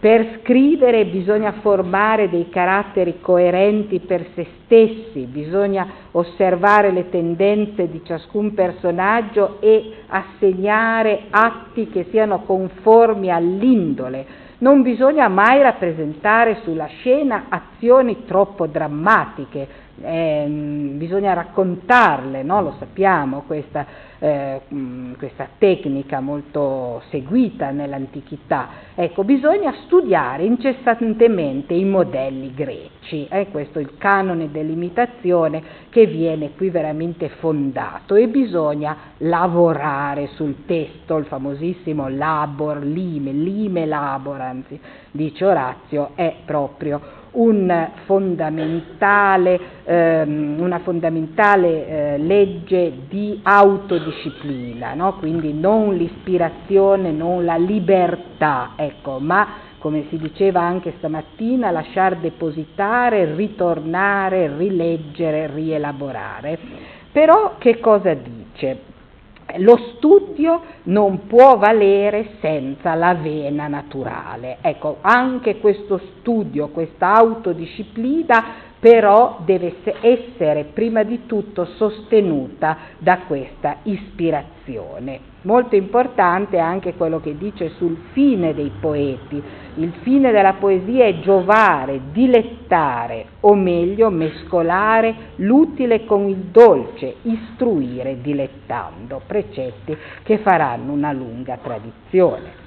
per 0.07 0.38
scrivere 0.40 1.07
bisogna 1.07 1.50
formare 1.62 2.30
dei 2.30 2.48
caratteri 2.48 3.18
coerenti 3.20 3.98
per 3.98 4.24
se 4.36 4.46
stessi, 4.62 5.22
bisogna 5.22 5.84
osservare 6.12 6.92
le 6.92 7.09
tendenze 7.09 7.90
di 7.90 8.02
ciascun 8.04 8.54
personaggio 8.54 9.57
e 9.59 9.94
assegnare 10.07 11.22
atti 11.28 11.88
che 11.88 12.07
siano 12.11 12.42
conformi 12.42 13.32
all'indole. 13.32 14.44
Non 14.59 14.82
bisogna 14.82 15.26
mai 15.26 15.61
rappresentare 15.61 16.61
sulla 16.62 16.86
scena 16.86 17.46
azioni 17.48 18.26
troppo 18.26 18.68
drammatiche, 18.68 19.66
eh, 20.00 20.46
bisogna 20.94 21.32
raccontarle, 21.32 22.44
no? 22.44 22.62
lo 22.62 22.74
sappiamo, 22.78 23.42
questa, 23.44 23.84
eh, 24.26 24.60
questa, 25.16 25.48
tecnica 25.56 26.18
molto 26.18 27.00
seguita 27.10 27.70
nell'antichità. 27.70 28.68
Ecco, 28.96 29.22
bisogna 29.22 29.72
studiare 29.84 30.42
incessantemente 30.44 31.74
i 31.74 31.84
modelli 31.84 32.52
greci, 32.52 33.28
eh? 33.30 33.48
questo 33.50 33.78
è 33.78 33.82
il 33.82 33.96
canone 33.98 34.50
dell'imitazione 34.50 35.62
che 35.90 36.06
viene 36.06 36.52
qui 36.56 36.70
veramente 36.70 37.28
fondato 37.38 38.16
e 38.16 38.26
bisogna 38.26 38.96
lavorare 39.18 40.28
sul 40.34 40.64
testo, 40.66 41.16
il 41.18 41.26
famosissimo 41.26 42.08
labor, 42.08 42.82
lime, 42.82 43.30
lime 43.30 43.86
labor, 43.86 44.40
anzi, 44.40 44.78
dice 45.12 45.44
Orazio, 45.44 46.10
è 46.16 46.34
proprio 46.44 47.24
un 47.37 47.91
fondamentale, 48.05 49.59
ehm, 49.84 50.57
una 50.59 50.78
fondamentale 50.80 51.87
eh, 51.87 52.18
legge 52.18 52.93
di 53.09 53.41
autodisciplina, 53.43 54.95
no? 54.95 55.14
quindi 55.18 55.53
non 55.53 55.95
l'ispirazione, 55.95 57.11
non 57.12 57.45
la 57.45 57.57
libertà, 57.57 58.72
ecco, 58.76 59.18
ma 59.18 59.64
come 59.78 60.07
si 60.09 60.18
diceva 60.18 60.62
anche 60.62 60.95
stamattina, 60.99 61.70
lasciar 61.70 62.16
depositare, 62.16 63.34
ritornare, 63.34 64.57
rileggere, 64.57 65.49
rielaborare. 65.53 66.59
Però 67.12 67.55
che 67.59 67.78
cosa 67.78 68.14
dice? 68.14 68.95
Lo 69.59 69.76
studio 69.97 70.61
non 70.84 71.26
può 71.26 71.57
valere 71.57 72.36
senza 72.40 72.94
la 72.94 73.14
vena 73.14 73.68
naturale. 73.68 74.59
Ecco, 74.61 74.99
anche 75.01 75.59
questo 75.59 76.01
studio, 76.18 76.68
questa 76.68 77.14
autodisciplina 77.14 78.44
però 78.78 79.38
deve 79.44 79.74
essere 80.00 80.64
prima 80.64 81.02
di 81.02 81.26
tutto 81.26 81.64
sostenuta 81.76 82.76
da 82.98 83.20
questa 83.26 83.78
ispirazione. 83.84 85.34
Molto 85.42 85.76
importante 85.76 86.58
anche 86.58 86.94
quello 86.94 87.20
che 87.20 87.36
dice 87.38 87.70
sul 87.76 87.96
fine 88.12 88.52
dei 88.52 88.72
poeti. 88.80 89.40
Il 89.76 89.92
fine 90.02 90.32
della 90.32 90.54
poesia 90.54 91.04
è 91.04 91.20
giovare, 91.20 92.00
dilettare, 92.10 93.26
o 93.40 93.54
meglio 93.54 94.10
mescolare 94.10 95.14
l'utile 95.36 96.04
con 96.04 96.28
il 96.28 96.48
dolce, 96.50 97.16
istruire 97.22 98.20
dilettando, 98.20 99.20
precetti 99.24 99.96
che 100.22 100.38
faranno 100.38 100.92
una 100.92 101.12
lunga 101.12 101.58
tradizione. 101.62 102.65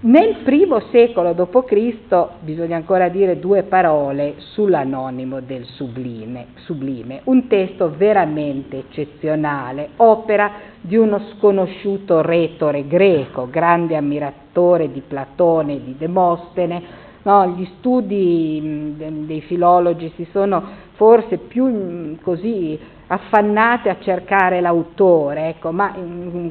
Nel 0.00 0.36
primo 0.44 0.78
secolo 0.92 1.32
d.C. 1.32 2.26
bisogna 2.38 2.76
ancora 2.76 3.08
dire 3.08 3.40
due 3.40 3.64
parole 3.64 4.34
sull'anonimo 4.36 5.40
del 5.40 5.64
sublime, 5.64 6.50
sublime, 6.58 7.22
un 7.24 7.48
testo 7.48 7.92
veramente 7.96 8.78
eccezionale, 8.78 9.88
opera 9.96 10.52
di 10.80 10.94
uno 10.96 11.20
sconosciuto 11.32 12.20
retore 12.20 12.86
greco, 12.86 13.48
grande 13.50 13.96
ammiratore 13.96 14.92
di 14.92 15.02
Platone 15.04 15.74
e 15.74 15.82
di 15.82 15.96
Demostene, 15.98 16.82
No, 17.22 17.48
gli 17.48 17.68
studi 17.78 18.94
dei 19.26 19.40
filologi 19.42 20.12
si 20.16 20.26
sono 20.30 20.62
forse 20.92 21.38
più 21.38 22.16
così 22.22 22.78
affannate 23.08 23.88
a 23.88 23.96
cercare 24.00 24.60
l'autore, 24.60 25.48
ecco, 25.48 25.72
ma 25.72 25.94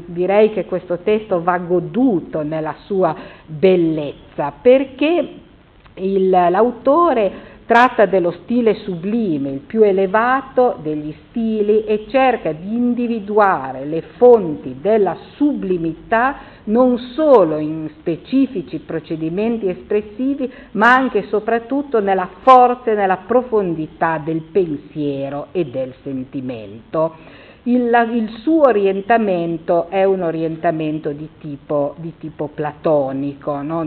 direi 0.06 0.52
che 0.52 0.66
questo 0.66 1.00
testo 1.00 1.42
va 1.42 1.58
goduto 1.60 2.42
nella 2.42 2.76
sua 2.86 3.16
bellezza, 3.46 4.52
perché 4.62 5.34
il, 5.96 6.30
l'autore 6.30 7.56
tratta 7.68 8.06
dello 8.06 8.32
stile 8.44 8.76
sublime, 8.76 9.50
il 9.52 9.60
più 9.60 9.84
elevato 9.84 10.80
degli 10.82 11.14
stili 11.28 11.84
e 11.84 12.06
cerca 12.08 12.54
di 12.54 12.74
individuare 12.74 13.86
le 13.86 14.02
fonti 14.16 14.78
della 14.80 15.18
sublimità 15.36 16.56
non 16.64 16.98
solo 16.98 17.58
in 17.58 17.90
specifici 18.00 18.80
procedimenti 18.80 19.68
espressivi, 19.68 20.52
ma 20.72 20.94
anche 20.94 21.20
e 21.20 21.28
soprattutto 21.28 22.00
nella 22.00 22.30
forza 22.42 22.92
e 22.92 22.96
nella 22.96 23.18
profondità 23.28 24.18
del 24.18 24.42
pensiero 24.44 25.48
e 25.52 25.66
del 25.66 25.94
sentimento. 26.04 27.16
Il, 27.68 27.92
il, 28.14 28.30
suo 28.44 28.68
orientamento 28.68 29.90
è 29.90 30.06
un 30.06 30.22
orientamento 30.22 31.12
di 31.12 31.28
tipo, 31.38 31.96
di 31.98 32.14
tipo 32.18 32.48
platonico, 32.48 33.62
no? 33.62 33.84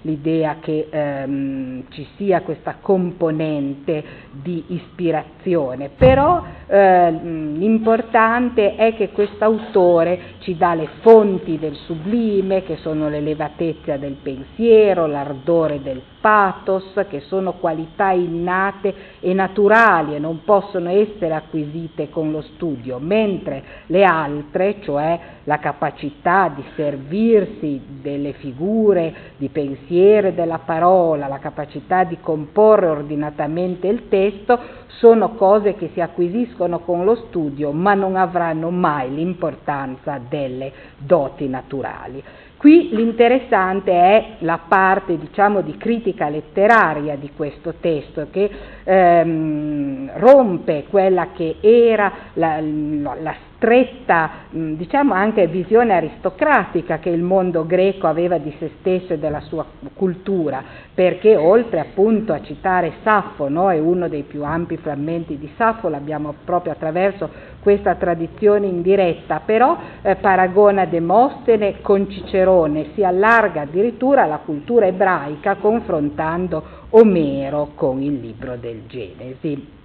l'idea 0.00 0.56
che 0.58 0.88
ehm, 0.90 1.84
ci 1.90 2.04
sia 2.16 2.40
questa 2.40 2.78
componente 2.80 4.02
di 4.32 4.64
ispirazione, 4.70 5.90
però 5.96 6.42
eh, 6.68 7.10
l'importante 7.12 8.74
è 8.74 8.94
che 8.96 9.10
quest'autore 9.10 10.34
ci 10.40 10.56
dà 10.56 10.74
le 10.74 10.88
fonti 11.00 11.60
del 11.60 11.76
sublime, 11.76 12.64
che 12.64 12.76
sono 12.78 13.08
l'elevatezza 13.08 13.96
del 13.96 14.16
pensiero, 14.20 15.06
l'ardore 15.06 15.80
del 15.80 16.02
pathos, 16.20 17.06
che 17.08 17.20
sono 17.20 17.52
qualità 17.52 18.10
innate 18.10 18.92
e 19.20 19.32
naturali 19.32 20.16
e 20.16 20.18
non 20.18 20.42
possono 20.42 20.90
essere 20.90 21.34
acquisite 21.34 22.10
con 22.10 22.32
lo 22.32 22.40
studio, 22.40 22.98
mentre 22.98 23.62
le 23.86 24.02
altre, 24.02 24.78
cioè 24.80 25.20
la 25.44 25.60
capacità 25.60 26.50
di 26.52 26.64
servirsi 26.74 27.80
delle 28.02 28.32
figure, 28.32 29.14
di 29.36 29.48
pensiero 29.50 30.28
e 30.28 30.32
della 30.32 30.58
parola, 30.58 31.28
la 31.28 31.38
capacità 31.38 32.02
di 32.02 32.18
comporre 32.20 32.88
ordinatamente 32.88 33.86
il 33.86 34.08
testo, 34.08 34.84
sono 34.98 35.34
cose 35.34 35.74
che 35.74 35.90
si 35.92 36.00
acquisiscono 36.00 36.55
con 36.56 37.04
lo 37.04 37.14
studio, 37.28 37.70
ma 37.72 37.94
non 37.94 38.16
avranno 38.16 38.70
mai 38.70 39.14
l'importanza 39.14 40.18
delle 40.28 40.72
doti 40.98 41.48
naturali. 41.48 42.22
Qui 42.56 42.88
l'interessante 42.92 43.92
è 43.92 44.26
la 44.38 44.58
parte 44.66 45.18
diciamo, 45.18 45.60
di 45.60 45.76
critica 45.76 46.30
letteraria 46.30 47.14
di 47.16 47.30
questo 47.36 47.74
testo 47.80 48.28
che 48.30 48.50
ehm, 48.82 50.12
rompe 50.14 50.84
quella 50.88 51.28
che 51.32 51.56
era 51.60 52.10
la, 52.32 52.58
la, 52.60 53.16
la 53.20 53.34
stretta, 53.56 54.30
diciamo 54.50 55.14
anche 55.14 55.46
visione 55.46 55.94
aristocratica 55.94 56.98
che 56.98 57.10
il 57.10 57.22
mondo 57.22 57.66
greco 57.66 58.06
aveva 58.06 58.38
di 58.38 58.54
se 58.58 58.72
stesso 58.78 59.14
e 59.14 59.18
della 59.18 59.40
sua 59.40 59.64
cultura, 59.94 60.62
perché 60.94 61.36
oltre 61.36 61.80
appunto 61.80 62.32
a 62.32 62.42
citare 62.42 62.94
Saffo, 63.02 63.48
no, 63.48 63.70
è 63.70 63.78
uno 63.78 64.08
dei 64.08 64.22
più 64.22 64.44
ampi 64.44 64.76
frammenti 64.76 65.38
di 65.38 65.50
Saffo, 65.56 65.88
l'abbiamo 65.88 66.34
proprio 66.44 66.72
attraverso 66.72 67.28
questa 67.60 67.94
tradizione 67.94 68.66
indiretta, 68.66 69.40
però 69.44 69.76
eh, 70.02 70.16
paragona 70.16 70.84
Demostene 70.84 71.80
con 71.80 72.08
Cicerone, 72.08 72.90
si 72.94 73.02
allarga 73.02 73.62
addirittura 73.62 74.22
alla 74.22 74.38
cultura 74.38 74.86
ebraica 74.86 75.56
confrontando 75.56 76.84
Omero 76.90 77.70
con 77.74 78.02
il 78.02 78.20
libro 78.20 78.56
del 78.56 78.82
Genesi. 78.86 79.75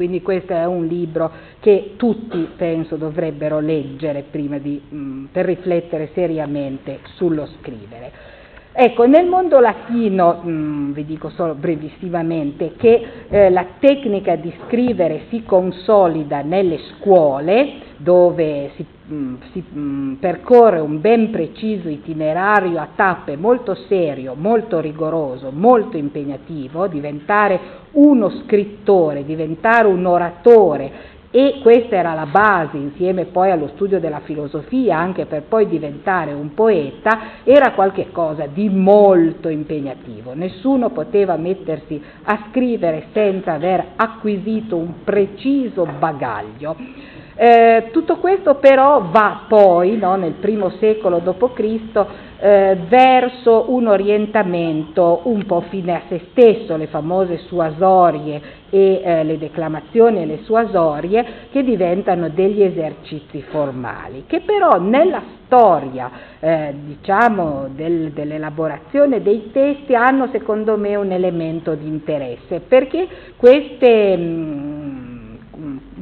Quindi 0.00 0.22
questo 0.22 0.54
è 0.54 0.64
un 0.64 0.86
libro 0.86 1.30
che 1.60 1.92
tutti, 1.98 2.48
penso, 2.56 2.96
dovrebbero 2.96 3.60
leggere 3.60 4.24
prima 4.30 4.56
di, 4.56 4.80
mh, 4.80 5.24
per 5.30 5.44
riflettere 5.44 6.08
seriamente 6.14 7.00
sullo 7.16 7.46
scrivere. 7.60 8.10
Ecco, 8.72 9.04
nel 9.04 9.26
mondo 9.26 9.58
latino, 9.58 10.42
mh, 10.42 10.48
mm, 10.48 10.92
vi 10.92 11.04
dico 11.04 11.28
solo 11.30 11.54
brevissimamente, 11.54 12.74
che 12.76 13.04
eh, 13.28 13.50
la 13.50 13.66
tecnica 13.80 14.36
di 14.36 14.52
scrivere 14.64 15.22
si 15.28 15.42
consolida 15.42 16.42
nelle 16.42 16.78
scuole, 16.78 17.88
dove 17.96 18.70
si, 18.76 18.86
mh, 19.06 19.14
mm, 19.14 19.34
si 19.50 19.64
mh, 19.68 20.16
percorre 20.20 20.78
un 20.78 21.00
ben 21.00 21.30
preciso 21.30 21.88
itinerario 21.88 22.78
a 22.78 22.86
tappe 22.94 23.36
molto 23.36 23.74
serio, 23.88 24.34
molto 24.36 24.78
rigoroso, 24.78 25.50
molto 25.52 25.96
impegnativo, 25.96 26.86
diventare 26.86 27.58
uno 27.92 28.30
scrittore, 28.44 29.24
diventare 29.24 29.88
un 29.88 30.06
oratore 30.06 31.18
e 31.32 31.60
questa 31.62 31.94
era 31.94 32.12
la 32.12 32.26
base 32.26 32.76
insieme 32.76 33.26
poi 33.26 33.52
allo 33.52 33.68
studio 33.74 34.00
della 34.00 34.20
filosofia 34.20 34.98
anche 34.98 35.26
per 35.26 35.42
poi 35.42 35.68
diventare 35.68 36.32
un 36.32 36.54
poeta, 36.54 37.18
era 37.44 37.72
qualcosa 37.72 38.46
di 38.46 38.68
molto 38.68 39.48
impegnativo. 39.48 40.34
Nessuno 40.34 40.90
poteva 40.90 41.36
mettersi 41.36 42.02
a 42.24 42.46
scrivere 42.50 43.06
senza 43.12 43.52
aver 43.52 43.92
acquisito 43.96 44.76
un 44.76 45.04
preciso 45.04 45.86
bagaglio. 45.98 46.76
Eh, 47.42 47.88
tutto 47.90 48.18
questo 48.18 48.56
però 48.56 49.00
va 49.10 49.44
poi, 49.48 49.96
no, 49.96 50.14
nel 50.14 50.34
primo 50.34 50.68
secolo 50.78 51.20
d.C., 51.20 52.04
eh, 52.38 52.76
verso 52.86 53.64
un 53.68 53.86
orientamento 53.86 55.22
un 55.24 55.46
po' 55.46 55.62
fine 55.70 55.94
a 55.94 56.02
se 56.06 56.20
stesso, 56.32 56.76
le 56.76 56.86
famose 56.88 57.38
suasorie 57.46 58.42
e 58.68 59.00
eh, 59.02 59.24
le 59.24 59.38
declamazioni 59.38 60.20
e 60.20 60.26
le 60.26 60.40
suasorie 60.42 61.24
che 61.50 61.62
diventano 61.62 62.28
degli 62.28 62.62
esercizi 62.62 63.40
formali, 63.40 64.24
che 64.26 64.40
però 64.40 64.78
nella 64.78 65.22
storia 65.46 66.10
eh, 66.40 66.74
diciamo 66.84 67.68
del, 67.74 68.10
dell'elaborazione 68.10 69.22
dei 69.22 69.50
testi 69.50 69.94
hanno 69.94 70.28
secondo 70.30 70.76
me 70.76 70.94
un 70.94 71.10
elemento 71.10 71.74
di 71.74 71.88
interesse, 71.88 72.60
perché 72.60 73.08
queste 73.38 74.14
mh, 74.14 75.09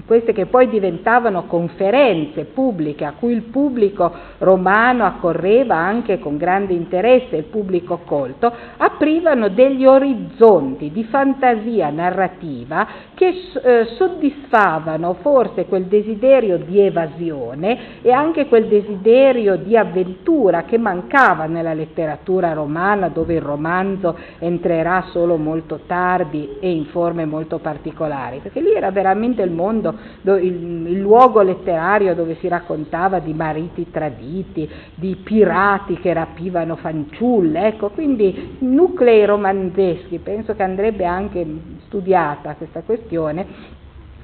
queste 0.09 0.33
che 0.33 0.47
poi 0.47 0.71
diventavano 0.71 1.45
conferenze 1.45 2.45
pubbliche 2.45 3.05
a 3.05 3.13
cui 3.13 3.35
il 3.35 3.43
pubblico 3.43 4.11
romano 4.39 5.05
accorreva 5.05 5.77
anche 5.77 6.19
con 6.19 6.39
grande 6.39 6.73
interesse, 6.73 7.37
il 7.37 7.45
pubblico 7.45 8.01
colto, 8.07 8.51
aprivano 8.79 9.51
degli 9.51 9.85
orizzonti 9.85 10.91
di 10.91 11.05
fantasia 11.05 11.91
narrativa 11.91 12.89
che 13.13 13.27
eh, 13.63 13.85
soddisfavano 13.99 15.13
forse 15.21 15.67
quel 15.67 15.85
desiderio 15.85 16.57
di 16.57 16.81
evasione 16.81 18.01
e 18.01 18.11
anche 18.11 18.47
quel 18.47 18.67
desiderio 18.67 19.57
di 19.57 19.77
avventura 19.77 20.63
che 20.63 20.79
mancava 20.79 21.45
nella 21.45 21.75
letteratura 21.75 22.55
romana 22.55 23.11
dove 23.11 23.35
il 23.35 23.43
romanzo 23.43 24.17
entrerà 24.39 25.09
solo 25.11 25.37
molto 25.37 25.81
tardi 25.87 26.57
e 26.61 26.71
in 26.71 26.87
forme 26.87 27.27
molto 27.27 27.59
particolari, 27.59 28.39
perché 28.39 28.63
lì 28.63 28.73
era 28.73 28.91
veramente 28.91 29.43
il 29.43 29.51
mondo 29.51 29.97
il, 30.23 30.87
il 30.87 31.01
luogo 31.01 31.43
letterario 31.43 32.15
dove 32.15 32.37
si 32.37 32.49
raccontava 32.49 33.19
di 33.19 33.33
mariti 33.33 33.91
traditi, 33.91 34.69
di 34.95 35.17
pirati 35.17 35.99
che 35.99 36.13
rapivano 36.13 36.77
fanciulle, 36.77 37.67
ecco, 37.69 37.91
quindi 37.91 38.57
nuclei 38.61 39.25
romanzeschi, 39.25 40.19
penso 40.19 40.55
che 40.55 40.63
andrebbe 40.63 41.05
anche 41.05 41.47
studiata 41.87 42.55
questa 42.55 42.83
questione, 42.83 43.77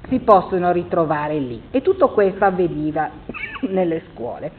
si 0.09 0.19
possono 0.21 0.73
ritrovare 0.73 1.39
lì. 1.39 1.63
E 1.71 1.83
tutto 1.83 2.11
questo 2.11 2.45
avveniva 2.45 3.11
nelle 3.69 4.03
scuole. 4.13 4.51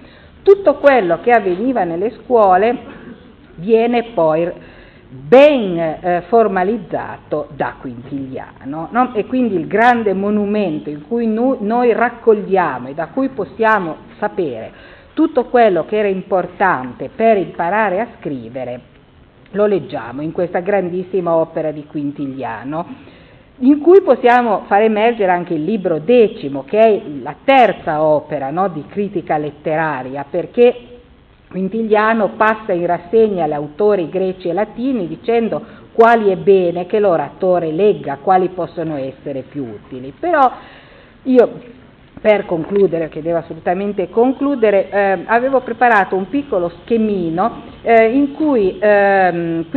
Tutto 0.42 0.76
quello 0.76 1.20
che 1.22 1.32
avveniva 1.32 1.84
nelle 1.84 2.12
scuole 2.24 2.78
viene 3.56 4.12
poi 4.14 4.52
ben 5.08 5.78
eh, 5.78 6.24
formalizzato 6.28 7.50
da 7.56 7.76
Quintiliano 7.80 8.90
no? 8.92 9.14
e 9.14 9.26
quindi 9.26 9.56
il 9.56 9.68
grande 9.68 10.14
monumento 10.14 10.90
in 10.90 11.08
cui 11.08 11.28
nu- 11.28 11.58
noi 11.60 11.94
raccogliamo 11.94 12.90
e 12.90 12.94
da 12.94 13.08
cui 13.08 13.30
possiamo 13.30 13.98
sapere 14.18 14.72
tutto 15.14 15.46
quello 15.46 15.86
che 15.86 15.98
era 15.98 16.08
importante 16.08 17.10
per 17.16 17.38
imparare 17.38 18.02
a 18.02 18.08
scrivere 18.20 18.80
lo 19.52 19.66
leggiamo 19.66 20.22
in 20.22 20.32
questa 20.32 20.60
grandissima 20.60 21.34
opera 21.34 21.72
di 21.72 21.86
Quintiliano 21.86 23.14
in 23.60 23.80
cui 23.80 24.02
possiamo 24.02 24.64
far 24.68 24.82
emergere 24.82 25.32
anche 25.32 25.54
il 25.54 25.64
libro 25.64 26.00
decimo, 26.00 26.66
che 26.66 26.78
è 26.78 27.02
la 27.22 27.36
terza 27.42 28.02
opera 28.04 28.50
no, 28.50 28.68
di 28.68 28.84
critica 28.88 29.38
letteraria, 29.38 30.26
perché 30.30 30.95
Quintiliano 31.50 32.30
passa 32.36 32.74
in 32.74 32.86
rassegna 32.86 33.48
gli 33.48 33.54
autori 33.54 34.10
greci 34.10 34.50
e 34.50 34.54
latini 34.54 35.08
dicendo 35.08 35.84
quali 35.94 36.30
è 36.30 36.36
bene 36.36 36.86
che 36.86 37.00
l'oratore 37.00 37.72
legga, 37.72 38.18
quali 38.22 38.50
possono 38.50 38.98
essere 38.98 39.44
più 39.44 39.64
utili. 39.66 40.14
Però 40.20 40.52
io 41.24 41.60
per 42.26 42.48
concludere, 42.48 43.08
che 43.08 43.22
devo 43.22 43.38
assolutamente 43.38 44.10
concludere, 44.10 44.90
eh, 44.90 45.20
avevo 45.26 45.62
preparato 45.62 46.16
un 46.16 46.28
piccolo 46.28 46.72
schemino 46.82 47.62
eh, 47.84 48.16
in 48.16 48.32
cui, 48.32 48.80
ehm, 48.80 49.68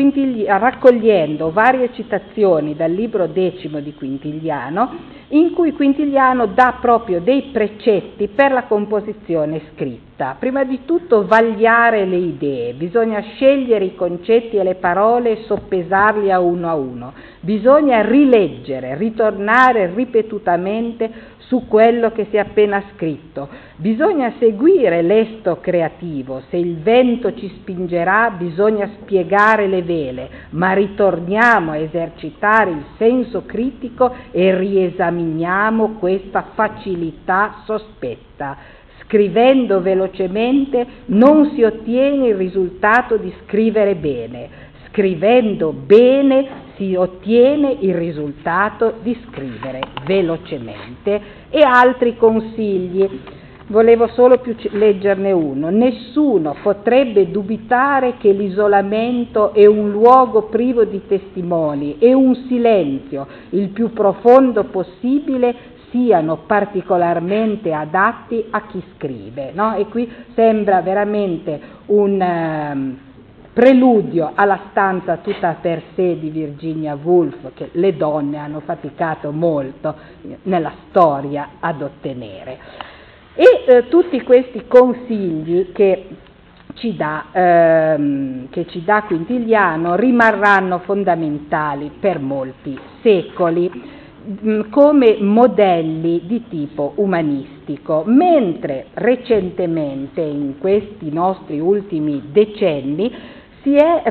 raccogliendo 0.46 1.50
varie 1.52 1.92
citazioni 1.92 2.74
dal 2.74 2.90
libro 2.90 3.26
decimo 3.26 3.80
di 3.80 3.92
Quintiliano, 3.92 5.16
in 5.28 5.52
cui 5.52 5.72
Quintiliano 5.72 6.46
dà 6.46 6.78
proprio 6.80 7.20
dei 7.20 7.50
precetti 7.52 8.28
per 8.28 8.52
la 8.52 8.62
composizione 8.62 9.60
scritta. 9.74 10.34
Prima 10.38 10.64
di 10.64 10.86
tutto 10.86 11.26
vagliare 11.26 12.06
le 12.06 12.16
idee, 12.16 12.72
bisogna 12.72 13.20
scegliere 13.20 13.84
i 13.84 13.94
concetti 13.94 14.56
e 14.56 14.62
le 14.62 14.76
parole 14.76 15.32
e 15.32 15.42
soppesarli 15.44 16.32
a 16.32 16.40
uno 16.40 16.66
a 16.66 16.74
uno, 16.74 17.12
bisogna 17.40 18.00
rileggere, 18.00 18.96
ritornare 18.96 19.92
ripetutamente 19.94 21.36
su 21.48 21.66
quello 21.66 22.12
che 22.12 22.26
si 22.30 22.36
è 22.36 22.40
appena 22.40 22.82
scritto. 22.94 23.48
Bisogna 23.76 24.34
seguire 24.38 25.00
l'esto 25.00 25.58
creativo, 25.60 26.42
se 26.50 26.58
il 26.58 26.76
vento 26.76 27.34
ci 27.34 27.48
spingerà 27.48 28.30
bisogna 28.30 28.88
spiegare 29.00 29.66
le 29.66 29.82
vele, 29.82 30.28
ma 30.50 30.74
ritorniamo 30.74 31.72
a 31.72 31.78
esercitare 31.78 32.70
il 32.70 32.84
senso 32.98 33.44
critico 33.46 34.14
e 34.30 34.56
riesaminiamo 34.56 35.94
questa 35.98 36.48
facilità 36.54 37.62
sospetta. 37.64 38.56
Scrivendo 39.04 39.80
velocemente 39.80 40.86
non 41.06 41.52
si 41.54 41.62
ottiene 41.62 42.28
il 42.28 42.34
risultato 42.34 43.16
di 43.16 43.32
scrivere 43.44 43.94
bene, 43.94 44.48
scrivendo 44.88 45.72
bene 45.72 46.66
si 46.78 46.94
ottiene 46.94 47.76
il 47.80 47.94
risultato 47.94 48.94
di 49.02 49.14
scrivere 49.26 49.80
velocemente 50.06 51.20
e 51.50 51.60
altri 51.60 52.16
consigli. 52.16 53.06
Volevo 53.66 54.06
solo 54.06 54.38
più 54.38 54.56
leggerne 54.70 55.30
uno. 55.30 55.68
Nessuno 55.68 56.56
potrebbe 56.62 57.30
dubitare 57.30 58.14
che 58.16 58.32
l'isolamento 58.32 59.52
è 59.52 59.66
un 59.66 59.90
luogo 59.90 60.44
privo 60.44 60.84
di 60.84 61.02
testimoni 61.06 61.98
e 61.98 62.14
un 62.14 62.34
silenzio 62.48 63.26
il 63.50 63.68
più 63.68 63.92
profondo 63.92 64.64
possibile 64.64 65.76
siano 65.90 66.38
particolarmente 66.46 67.74
adatti 67.74 68.46
a 68.50 68.62
chi 68.66 68.82
scrive. 68.94 69.50
No? 69.52 69.74
E 69.74 69.86
qui 69.86 70.10
sembra 70.34 70.80
veramente 70.80 71.60
un... 71.86 72.96
Uh, 73.00 73.07
preludio 73.58 74.30
alla 74.36 74.66
stanza 74.70 75.16
tutta 75.16 75.56
per 75.60 75.82
sé 75.96 76.16
di 76.20 76.30
Virginia 76.30 76.96
Woolf 77.02 77.54
che 77.54 77.70
le 77.72 77.96
donne 77.96 78.36
hanno 78.36 78.60
faticato 78.60 79.32
molto 79.32 79.96
nella 80.44 80.70
storia 80.88 81.48
ad 81.58 81.82
ottenere. 81.82 82.56
E 83.34 83.64
eh, 83.66 83.88
tutti 83.88 84.22
questi 84.22 84.62
consigli 84.68 85.72
che 85.72 86.06
ci, 86.74 86.94
dà, 86.94 87.24
ehm, 87.32 88.48
che 88.50 88.64
ci 88.68 88.84
dà 88.84 89.02
Quintiliano 89.02 89.96
rimarranno 89.96 90.78
fondamentali 90.84 91.90
per 91.98 92.20
molti 92.20 92.78
secoli 93.02 93.68
mm, 94.40 94.70
come 94.70 95.16
modelli 95.18 96.22
di 96.26 96.44
tipo 96.48 96.92
umanistico, 96.94 98.04
mentre 98.06 98.86
recentemente 98.94 100.20
in 100.20 100.60
questi 100.60 101.12
nostri 101.12 101.58
ultimi 101.58 102.22
decenni 102.30 103.36
si 103.62 103.74
è 103.74 104.02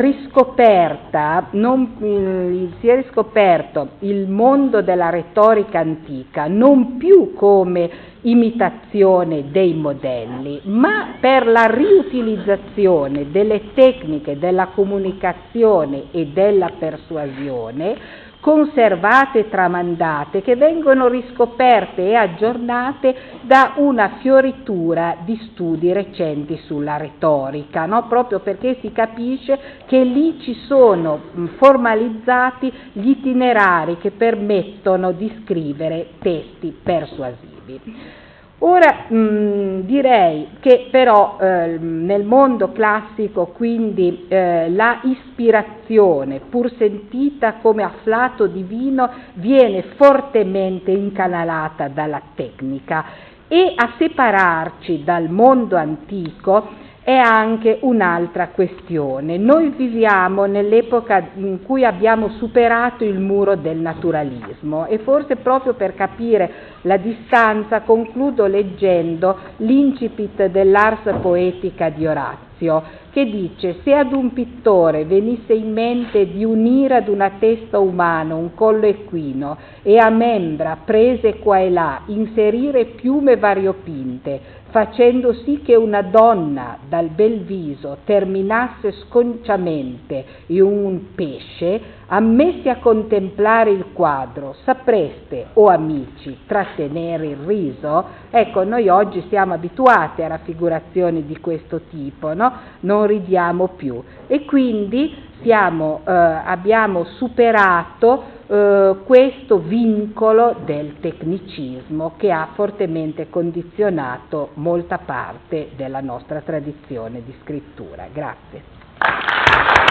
non, 1.52 1.96
eh, 2.02 2.78
si 2.80 2.88
è 2.88 2.96
riscoperto 2.96 3.90
il 4.00 4.28
mondo 4.28 4.82
della 4.82 5.10
retorica 5.10 5.80
antica 5.80 6.48
non 6.48 6.98
più 6.98 7.34
come 7.34 7.90
imitazione 8.22 9.52
dei 9.52 9.74
modelli, 9.74 10.60
ma 10.64 11.16
per 11.20 11.48
la 11.48 11.66
riutilizzazione 11.66 13.32
delle 13.32 13.74
tecniche 13.74 14.38
della 14.38 14.68
comunicazione 14.68 16.06
e 16.12 16.28
della 16.28 16.72
persuasione 16.78 18.26
conservate 18.40 19.40
e 19.40 19.50
tramandate 19.50 20.42
che 20.42 20.56
vengono 20.56 21.08
riscoperte 21.08 22.10
e 22.10 22.16
aggiornate 22.16 23.16
da 23.42 23.74
una 23.78 24.18
fioritura 24.20 25.18
di 25.24 25.38
studi 25.52 25.92
recenti 25.92 26.58
sulla 26.66 26.98
retorica, 26.98 27.86
no? 27.86 28.08
proprio 28.08 28.40
perché 28.40 28.78
si 28.82 28.92
capisce 28.92 29.60
che 29.86 30.04
lì 30.04 30.40
ci 30.40 30.54
sono 30.68 31.20
formalizzati 31.58 32.72
gli 32.94 33.10
itinerari 33.10 33.98
che 33.98 34.12
permettono 34.12 35.12
di 35.12 35.42
scrivere 35.44 36.12
testi 36.20 36.76
persuasivi. 36.82 38.26
Ora 38.60 39.06
mh, 39.08 39.82
direi 39.82 40.48
che 40.60 40.88
però 40.90 41.38
eh, 41.40 41.78
nel 41.80 42.24
mondo 42.24 42.72
classico 42.72 43.48
quindi 43.48 44.26
eh, 44.28 44.72
la 44.72 45.00
ispirazione, 45.04 46.40
pur 46.50 46.72
sentita 46.76 47.58
come 47.62 47.84
afflato 47.84 48.48
divino, 48.48 49.12
viene 49.34 49.84
fortemente 49.96 50.90
incanalata 50.90 51.88
dalla 51.88 52.22
tecnica. 52.34 53.06
E 53.48 53.74
a 53.76 53.94
separarci 53.98 55.04
dal 55.04 55.30
mondo 55.30 55.78
antico 55.78 56.68
è 57.08 57.16
anche 57.16 57.78
un'altra 57.84 58.50
questione. 58.50 59.38
Noi 59.38 59.70
viviamo 59.70 60.44
nell'epoca 60.44 61.30
in 61.36 61.64
cui 61.64 61.86
abbiamo 61.86 62.32
superato 62.32 63.06
il 63.06 63.18
muro 63.18 63.56
del 63.56 63.78
naturalismo 63.78 64.88
e 64.88 64.98
forse 64.98 65.38
proprio 65.38 65.76
per 65.76 65.96
capire 65.96 66.52
la 66.82 66.98
distanza 66.98 67.80
concludo 67.84 68.46
leggendo 68.46 69.38
l'incipit 69.60 70.48
dell'Ars 70.48 71.20
Poetica 71.22 71.88
di 71.88 72.06
Orazio 72.06 72.84
che 73.12 73.26
dice 73.26 73.78
se 73.84 73.94
ad 73.94 74.12
un 74.12 74.34
pittore 74.34 75.06
venisse 75.06 75.54
in 75.54 75.72
mente 75.72 76.28
di 76.28 76.44
unire 76.44 76.96
ad 76.96 77.08
una 77.08 77.32
testa 77.40 77.80
umana 77.80 78.36
un 78.36 78.54
collo 78.54 78.86
equino 78.86 79.58
e 79.82 79.98
a 79.98 80.10
membra 80.10 80.78
prese 80.84 81.38
qua 81.38 81.60
e 81.60 81.70
là 81.70 82.02
inserire 82.08 82.86
piume 82.86 83.38
variopinte 83.38 84.66
facendo 84.70 85.34
sì 85.34 85.62
che 85.64 85.76
una 85.76 86.02
donna 86.02 86.78
dal 86.88 87.10
bel 87.10 87.42
viso 87.42 87.98
terminasse 88.04 88.92
sconciamente 89.06 90.26
in 90.48 90.62
un 90.62 91.14
pesce, 91.16 91.96
ammessi 92.08 92.70
a 92.70 92.78
contemplare 92.78 93.72
il 93.72 93.86
quadro, 93.94 94.56
sapreste, 94.64 95.48
o 95.54 95.64
oh 95.64 95.68
amici, 95.70 96.40
trattenere 96.46 97.28
il 97.28 97.38
riso? 97.38 98.06
Ecco, 98.30 98.64
noi 98.64 98.90
oggi 98.90 99.24
siamo 99.30 99.54
abituati 99.54 100.22
a 100.22 100.28
raffigurazioni 100.28 101.26
di 101.26 101.40
questo 101.40 101.82
tipo, 101.90 102.34
no? 102.34 102.52
Non 102.82 103.08
ridiamo 103.08 103.70
più. 103.76 104.02
E 104.28 104.46
quindi 104.46 105.27
siamo, 105.42 106.02
eh, 106.06 106.12
abbiamo 106.12 107.04
superato 107.18 108.36
eh, 108.48 108.96
questo 109.06 109.60
vincolo 109.60 110.56
del 110.64 111.00
tecnicismo 111.00 112.14
che 112.18 112.32
ha 112.32 112.50
fortemente 112.54 113.30
condizionato 113.30 114.52
molta 114.56 114.98
parte 115.00 115.72
della 115.76 116.02
nostra 116.02 116.42
tradizione 116.42 117.24
di 117.24 117.34
scrittura. 117.42 118.08
Grazie. 118.12 119.87